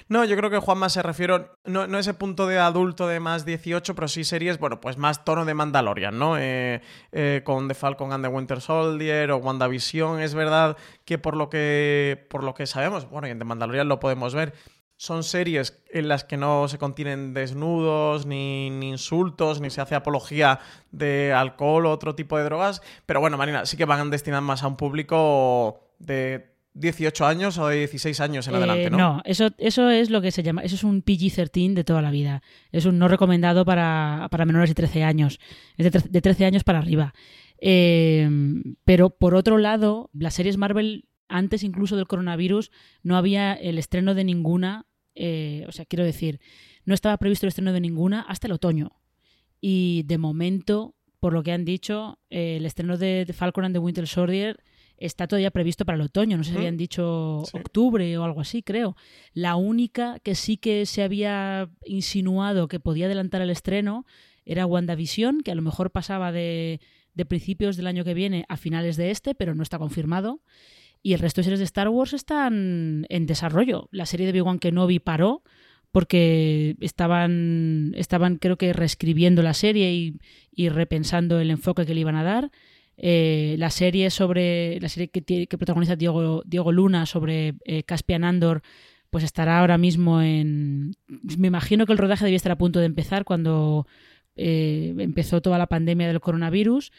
[0.07, 3.45] No, yo creo que Juanma se refiere, no, no ese punto de adulto de más
[3.45, 6.39] 18, pero sí series, bueno, pues más tono de Mandalorian, ¿no?
[6.39, 6.81] Eh,
[7.11, 10.75] eh, con The Falcon and the Winter Soldier o WandaVision, es verdad
[11.05, 14.33] que por lo que, por lo que sabemos, bueno, y en The Mandalorian lo podemos
[14.33, 14.53] ver,
[14.97, 19.95] son series en las que no se contienen desnudos, ni, ni, insultos, ni se hace
[19.95, 22.81] apología de alcohol o otro tipo de drogas.
[23.05, 27.67] Pero bueno, Marina, sí que van destinadas más a un público de 18 años o
[27.67, 28.97] de 16 años en adelante, ¿no?
[28.97, 32.11] no, eso, eso es lo que se llama, eso es un PG-13 de toda la
[32.11, 32.41] vida.
[32.71, 35.39] Es un no recomendado para, para menores de 13 años.
[35.77, 37.13] Es de, de 13 años para arriba.
[37.65, 38.29] Eh,
[38.83, 42.71] pero por otro lado, las series Marvel, antes incluso del coronavirus,
[43.03, 44.85] no había el estreno de ninguna.
[45.15, 46.41] Eh, o sea, quiero decir,
[46.85, 48.99] no estaba previsto el estreno de ninguna hasta el otoño.
[49.61, 53.75] Y de momento, por lo que han dicho, eh, el estreno de, de Falcon and
[53.75, 54.61] the Winter Soldier
[55.05, 57.57] está todavía previsto para el otoño, no sé si habían dicho sí.
[57.57, 58.95] octubre o algo así, creo.
[59.33, 64.05] La única que sí que se había insinuado que podía adelantar el estreno
[64.45, 66.79] era WandaVision, que a lo mejor pasaba de,
[67.13, 70.41] de principios del año que viene a finales de este, pero no está confirmado.
[71.01, 73.89] Y el resto de series de Star Wars están en desarrollo.
[73.91, 75.43] La serie de Big-Wan Kenobi paró
[75.91, 80.17] porque estaban, estaban creo que reescribiendo la serie y,
[80.51, 82.51] y repensando el enfoque que le iban a dar.
[82.95, 88.61] Eh, la serie sobre la serie que, protagoniza Diego, Diego, Luna sobre eh, Caspian Andor
[89.09, 92.85] pues estará ahora mismo en me imagino que el rodaje debía estar a punto de
[92.85, 93.87] empezar cuando
[94.35, 96.91] eh, empezó toda la pandemia del coronavirus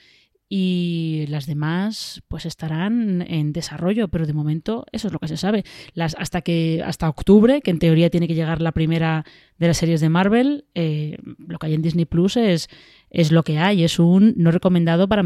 [0.48, 5.36] y las demás pues estarán en desarrollo, pero de momento eso es lo que se
[5.36, 5.64] sabe.
[5.96, 9.24] Hasta que hasta octubre, que en teoría tiene que llegar la primera
[9.58, 12.68] de las series de Marvel, lo que hay en Disney Plus es,
[13.10, 15.24] es lo que hay, es un no recomendado para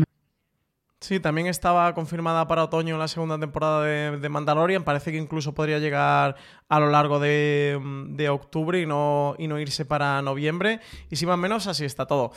[1.01, 4.83] Sí, también estaba confirmada para otoño la segunda temporada de, Mandalorian.
[4.83, 6.35] Parece que incluso podría llegar
[6.69, 10.81] a lo largo de, octubre y no, y no irse para noviembre.
[11.09, 12.33] Y si más menos así está todo.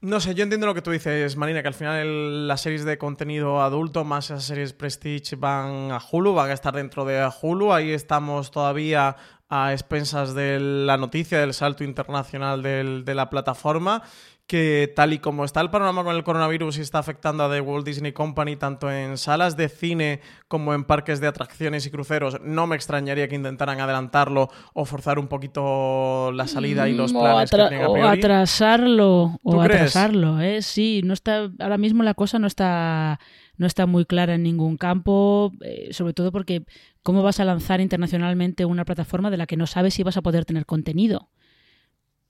[0.00, 2.96] No sé, yo entiendo lo que tú dices, Marina, que al final las series de
[2.96, 7.74] contenido adulto, más esas series Prestige, van a Hulu, van a estar dentro de Hulu.
[7.74, 9.16] Ahí estamos todavía
[9.48, 14.02] a expensas de la noticia del salto internacional de la plataforma
[14.46, 17.60] que tal y como está el panorama con el coronavirus y está afectando a The
[17.60, 22.40] Walt Disney Company tanto en salas de cine como en parques de atracciones y cruceros,
[22.42, 27.18] no me extrañaría que intentaran adelantarlo o forzar un poquito la salida y los mm,
[27.18, 30.62] planes que a O atrasarlo, o atrasarlo, ¿eh?
[30.62, 33.18] Sí, no está, ahora mismo la cosa no está,
[33.56, 36.64] no está muy clara en ningún campo, eh, sobre todo porque
[37.02, 40.22] ¿cómo vas a lanzar internacionalmente una plataforma de la que no sabes si vas a
[40.22, 41.30] poder tener contenido?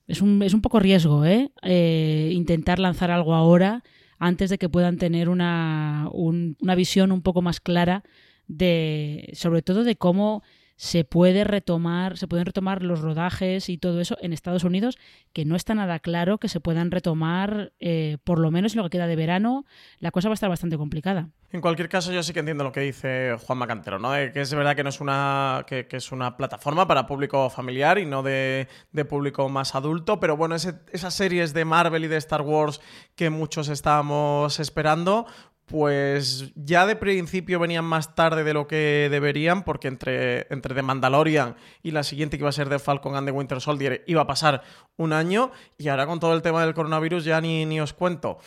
[0.06, 1.50] Es un, es un poco riesgo, ¿eh?
[1.62, 2.30] ¿eh?
[2.32, 3.82] Intentar lanzar algo ahora
[4.18, 8.02] antes de que puedan tener una, una visión un poco más clara
[8.46, 10.42] de, sobre todo de cómo
[10.76, 14.98] se puede retomar, se pueden retomar los rodajes y todo eso en Estados Unidos,
[15.32, 18.84] que no está nada claro que se puedan retomar, eh, por lo menos en lo
[18.84, 19.64] que queda de verano,
[19.98, 21.30] la cosa va a estar bastante complicada.
[21.52, 24.10] En cualquier caso, yo sí que entiendo lo que dice Juan Macantero, ¿no?
[24.10, 25.64] que es verdad que no es una.
[25.66, 28.68] Que, es una plataforma para público familiar y no de,
[29.08, 30.18] público más adulto.
[30.18, 32.80] Pero bueno, esas series de Marvel y de Star Wars
[33.14, 35.26] que muchos estábamos esperando,
[35.66, 40.82] pues ya de principio venían más tarde de lo que deberían, porque entre, entre The
[40.82, 44.22] Mandalorian y la siguiente que iba a ser The Falcon and the Winter Soldier iba
[44.22, 44.62] a pasar
[44.96, 48.38] un año, y ahora con todo el tema del coronavirus ya ni, ni os cuento.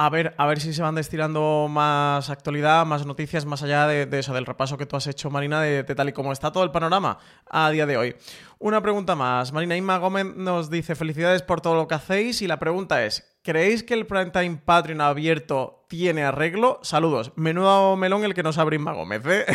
[0.00, 4.08] A ver, a ver si se van destilando más actualidad, más noticias, más allá de,
[4.16, 6.70] eso, del repaso que tú has hecho, Marina, de, tal y como está todo el
[6.70, 7.18] panorama
[7.50, 8.16] a día de hoy.
[8.60, 9.52] Una pregunta más.
[9.52, 12.42] Marina Inma Gómez nos dice: Felicidades por todo lo que hacéis.
[12.42, 16.80] Y la pregunta es: ¿Creéis que el Primetime Patreon abierto tiene arreglo?
[16.82, 17.32] Saludos.
[17.34, 19.46] Menudo melón el que nos abre Inma Gómez, ¿eh?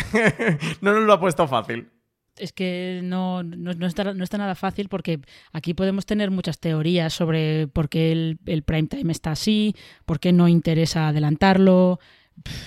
[0.80, 1.92] no nos lo ha puesto fácil
[2.36, 5.20] es que no, no, está, no, está, nada fácil porque
[5.52, 10.18] aquí podemos tener muchas teorías sobre por qué el, el prime time está así, por
[10.18, 12.00] qué no interesa adelantarlo.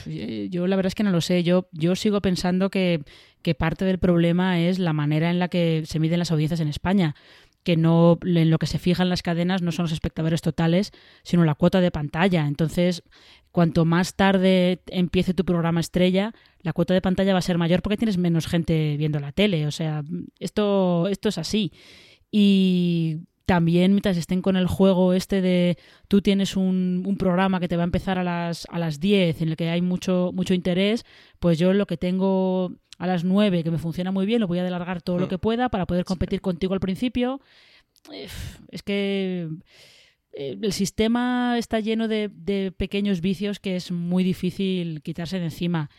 [0.06, 1.44] Eh, yo la verdad es que no lo sé.
[1.44, 3.04] Yo, yo sigo pensando que,
[3.42, 6.70] que parte del problema es la manera en la que se miden las audiencias en
[6.70, 7.16] España
[7.68, 10.94] que no en lo que se fijan las cadenas no son los espectadores totales,
[11.24, 12.48] sino la cuota de pantalla.
[12.48, 13.04] Entonces,
[13.52, 17.82] cuanto más tarde empiece tu programa estrella, la cuota de pantalla va a ser mayor
[17.82, 19.68] porque tienes menos gente viendo la tele.
[19.68, 20.02] O sea,
[20.40, 21.74] esto, esto es así.
[22.32, 27.76] Y también mientras estén con el juego este de tú tienes un, programa que te
[27.76, 31.06] va a empezar a las, a las 10 en el que hay mucho, mucho interés,
[31.40, 34.60] pues yo lo que tengo a las 9, que me funciona muy bien, lo voy
[34.60, 35.30] a alargar todo lo mm.
[35.30, 37.42] que pueda para poder competir contigo al principio.
[38.72, 39.50] Es que
[40.34, 45.90] eh, el sistema está lleno de, pequeños vicios que es muy difícil quitarse de encima.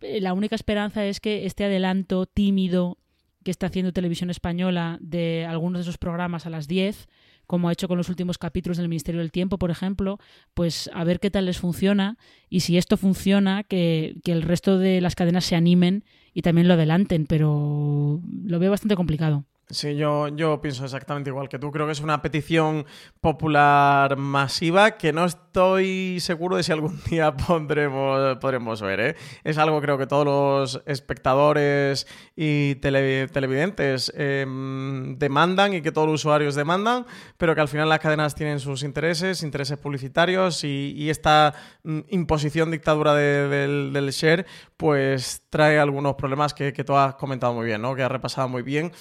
[0.00, 2.98] Eh, la única esperanza es que este adelanto tímido
[3.44, 7.08] que está haciendo Televisión Española de algunos de esos programas a las 10,
[7.46, 10.18] como ha hecho con los últimos capítulos del Ministerio del Tiempo, por ejemplo,
[10.54, 12.16] pues a ver qué tal les funciona
[12.48, 16.04] y si esto funciona, que, que el resto de las cadenas se animen
[16.34, 19.44] y también lo adelanten, pero lo veo bastante complicado.
[19.70, 21.70] Sí, yo, yo pienso exactamente igual que tú.
[21.72, 22.84] Creo que es una petición
[23.22, 29.00] popular masiva que no estoy seguro de si algún día pondremos, podremos ver.
[29.00, 29.16] ¿eh?
[29.42, 32.06] Es algo creo que todos los espectadores
[32.36, 37.06] y televidentes em, demandan y que todos los usuarios demandan,
[37.38, 41.54] pero que al final las cadenas tienen sus intereses, intereses publicitarios y, esta
[41.84, 44.46] mm, imposición dictadura del, del, share
[44.76, 47.94] pues trae algunos problemas que, que tú has comentado muy bien, ¿no?
[47.94, 48.92] que has repasado muy bien.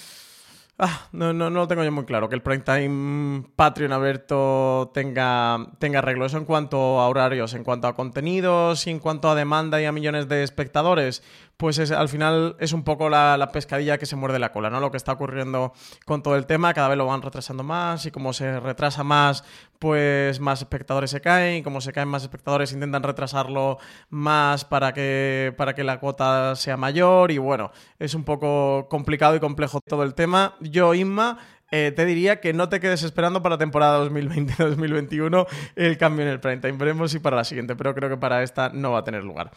[0.80, 4.90] Ah, no, no, no lo tengo yo muy claro, que el prime time Patreon abierto
[4.94, 6.26] tenga, tenga arreglo.
[6.26, 9.86] Eso en cuanto a horarios, en cuanto a contenidos y en cuanto a demanda y
[9.86, 11.22] a millones de espectadores,
[11.58, 14.80] pues es, al final es un poco la, pescadilla que se muerde la cola, ¿no?
[14.80, 15.74] Lo que está ocurriendo
[16.06, 19.44] con todo el tema, cada vez lo van retrasando más y como se retrasa más,
[19.80, 23.78] pues más espectadores se caen y como se caen más espectadores intentan retrasarlo
[24.10, 29.36] más para que, para que la cuota sea mayor y bueno, es un poco complicado
[29.36, 30.56] y complejo todo el tema.
[30.60, 31.38] Yo, Inma,
[31.76, 36.32] eh, te diría que no te quedes esperando para la temporada 2020-2021 el cambio en
[36.32, 36.74] el prime time.
[36.74, 39.50] Veremos si para la siguiente, pero creo que para esta no va a tener lugar.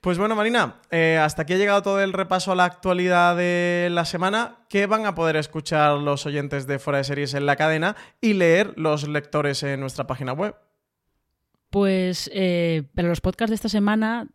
[0.00, 3.88] Pues bueno, Marina, eh, hasta aquí ha llegado todo el repaso a la actualidad de
[3.90, 4.58] la semana.
[4.68, 8.34] ¿Qué van a poder escuchar los oyentes de Fuera de Series en la cadena y
[8.34, 10.54] leer los lectores en nuestra página web?
[11.70, 14.28] Pues eh, para los podcasts de esta semana,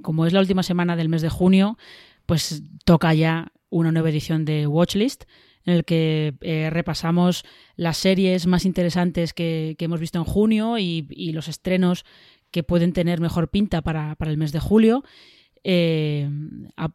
[0.00, 1.76] como es la última semana del mes de junio,
[2.24, 5.24] pues toca ya una nueva edición de Watchlist
[5.66, 7.44] en el que eh, repasamos
[7.76, 12.04] las series más interesantes que, hemos visto en junio y, los estrenos
[12.50, 15.02] que pueden tener mejor pinta para, para el mes de julio.
[15.68, 16.30] Eh,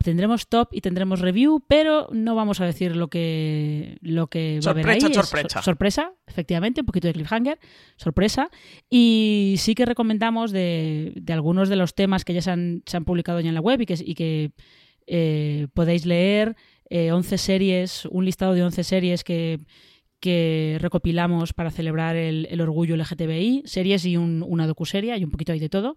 [0.02, 4.70] tendremos top y tendremos review, pero no vamos a decir lo que, lo que va
[4.70, 5.02] a haber ahí.
[5.02, 7.60] Sorpresa, sorpresa, efectivamente, un poquito de cliffhanger,
[7.98, 8.50] sorpresa.
[8.90, 13.50] Y sí que recomendamos de, algunos de los temas que ya se han, publicado ya
[13.50, 14.52] en la web y que, y que
[15.06, 16.56] eh, podéis leer.
[16.92, 19.60] 11 eh, series, un listado de 11 series que,
[20.20, 25.54] que recopilamos para celebrar el, orgullo LGTBI, series y un, una docuserie, y un poquito
[25.54, 25.96] ahí de todo.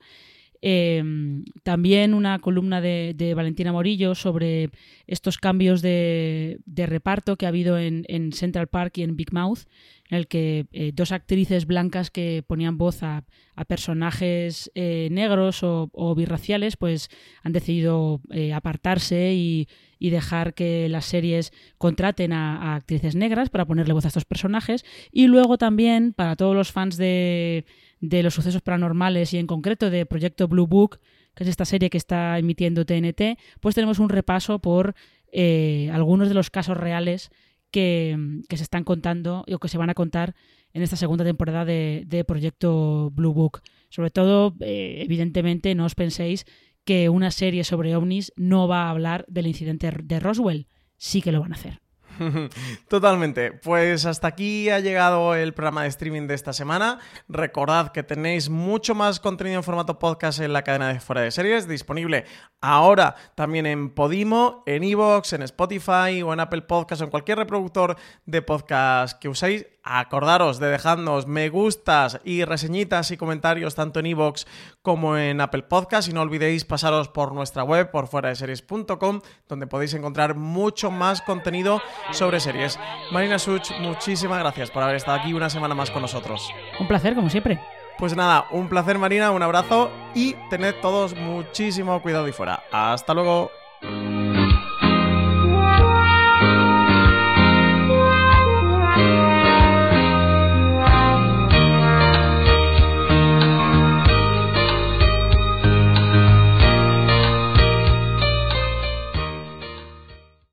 [0.67, 4.71] Em, también una columna de, Valentina Morillo sobre
[5.07, 9.67] estos cambios de, reparto que ha habido en, Central Park y en Big Mouth,
[10.09, 13.25] en el que eh, dos actrices blancas que ponían voz a,
[13.69, 17.11] personajes eh, negros o, birraciales, pues
[17.43, 19.69] han decidido eh, apartarse y,
[20.01, 24.85] dejar que las series contraten a actrices negras para ponerle voz a estos personajes.
[25.11, 27.65] Y luego también, para todos los fans de
[28.09, 31.01] de los sucesos paranormales y en concreto de Proyecto Blue Book,
[31.35, 34.95] que es esta serie que está emitiendo TNT, pues tenemos un repaso por
[35.33, 37.31] eh, algunos de los casos reales
[37.71, 38.17] que,
[38.51, 40.35] se están contando o que se van a contar
[40.73, 43.63] en esta segunda temporada de, Proyecto Blue Book.
[43.89, 46.45] Sobre todo, eh, evidentemente, no os penséis
[46.85, 50.67] que una serie sobre ovnis no va a hablar del incidente de Roswell.
[50.97, 51.84] Sí que lo van a hacer.
[52.89, 53.53] Totalmente.
[53.53, 56.99] Pues hasta aquí ha llegado el programa de streaming de esta semana.
[57.29, 61.31] Recordad que tenéis mucho más contenido en formato podcast en la cadena de Fuera de
[61.31, 62.25] Series, disponible
[62.61, 67.39] ahora también en Podimo, en Evox, en Spotify o en Apple Podcast o en cualquier
[67.39, 69.67] reproductor de podcast que uséis.
[69.85, 74.47] Acordaros de dejarnos me gustas y reseñitas y comentarios tanto en iVoox
[74.81, 79.21] como en Apple Podcast y no olvidéis pasaros por nuestra web por fuera de series.com
[79.47, 81.83] donde podéis encontrar mucho más contenido
[82.13, 82.79] sobre series.
[83.13, 86.51] Marina Such, muchísimas gracias por haber estado aquí una semana más con nosotros.
[86.81, 87.61] Un placer, como siempre.
[87.99, 92.65] Pues nada, un placer Marina, un abrazo y tened todos muchísimo cuidado y fuera.
[92.73, 93.51] Hasta luego.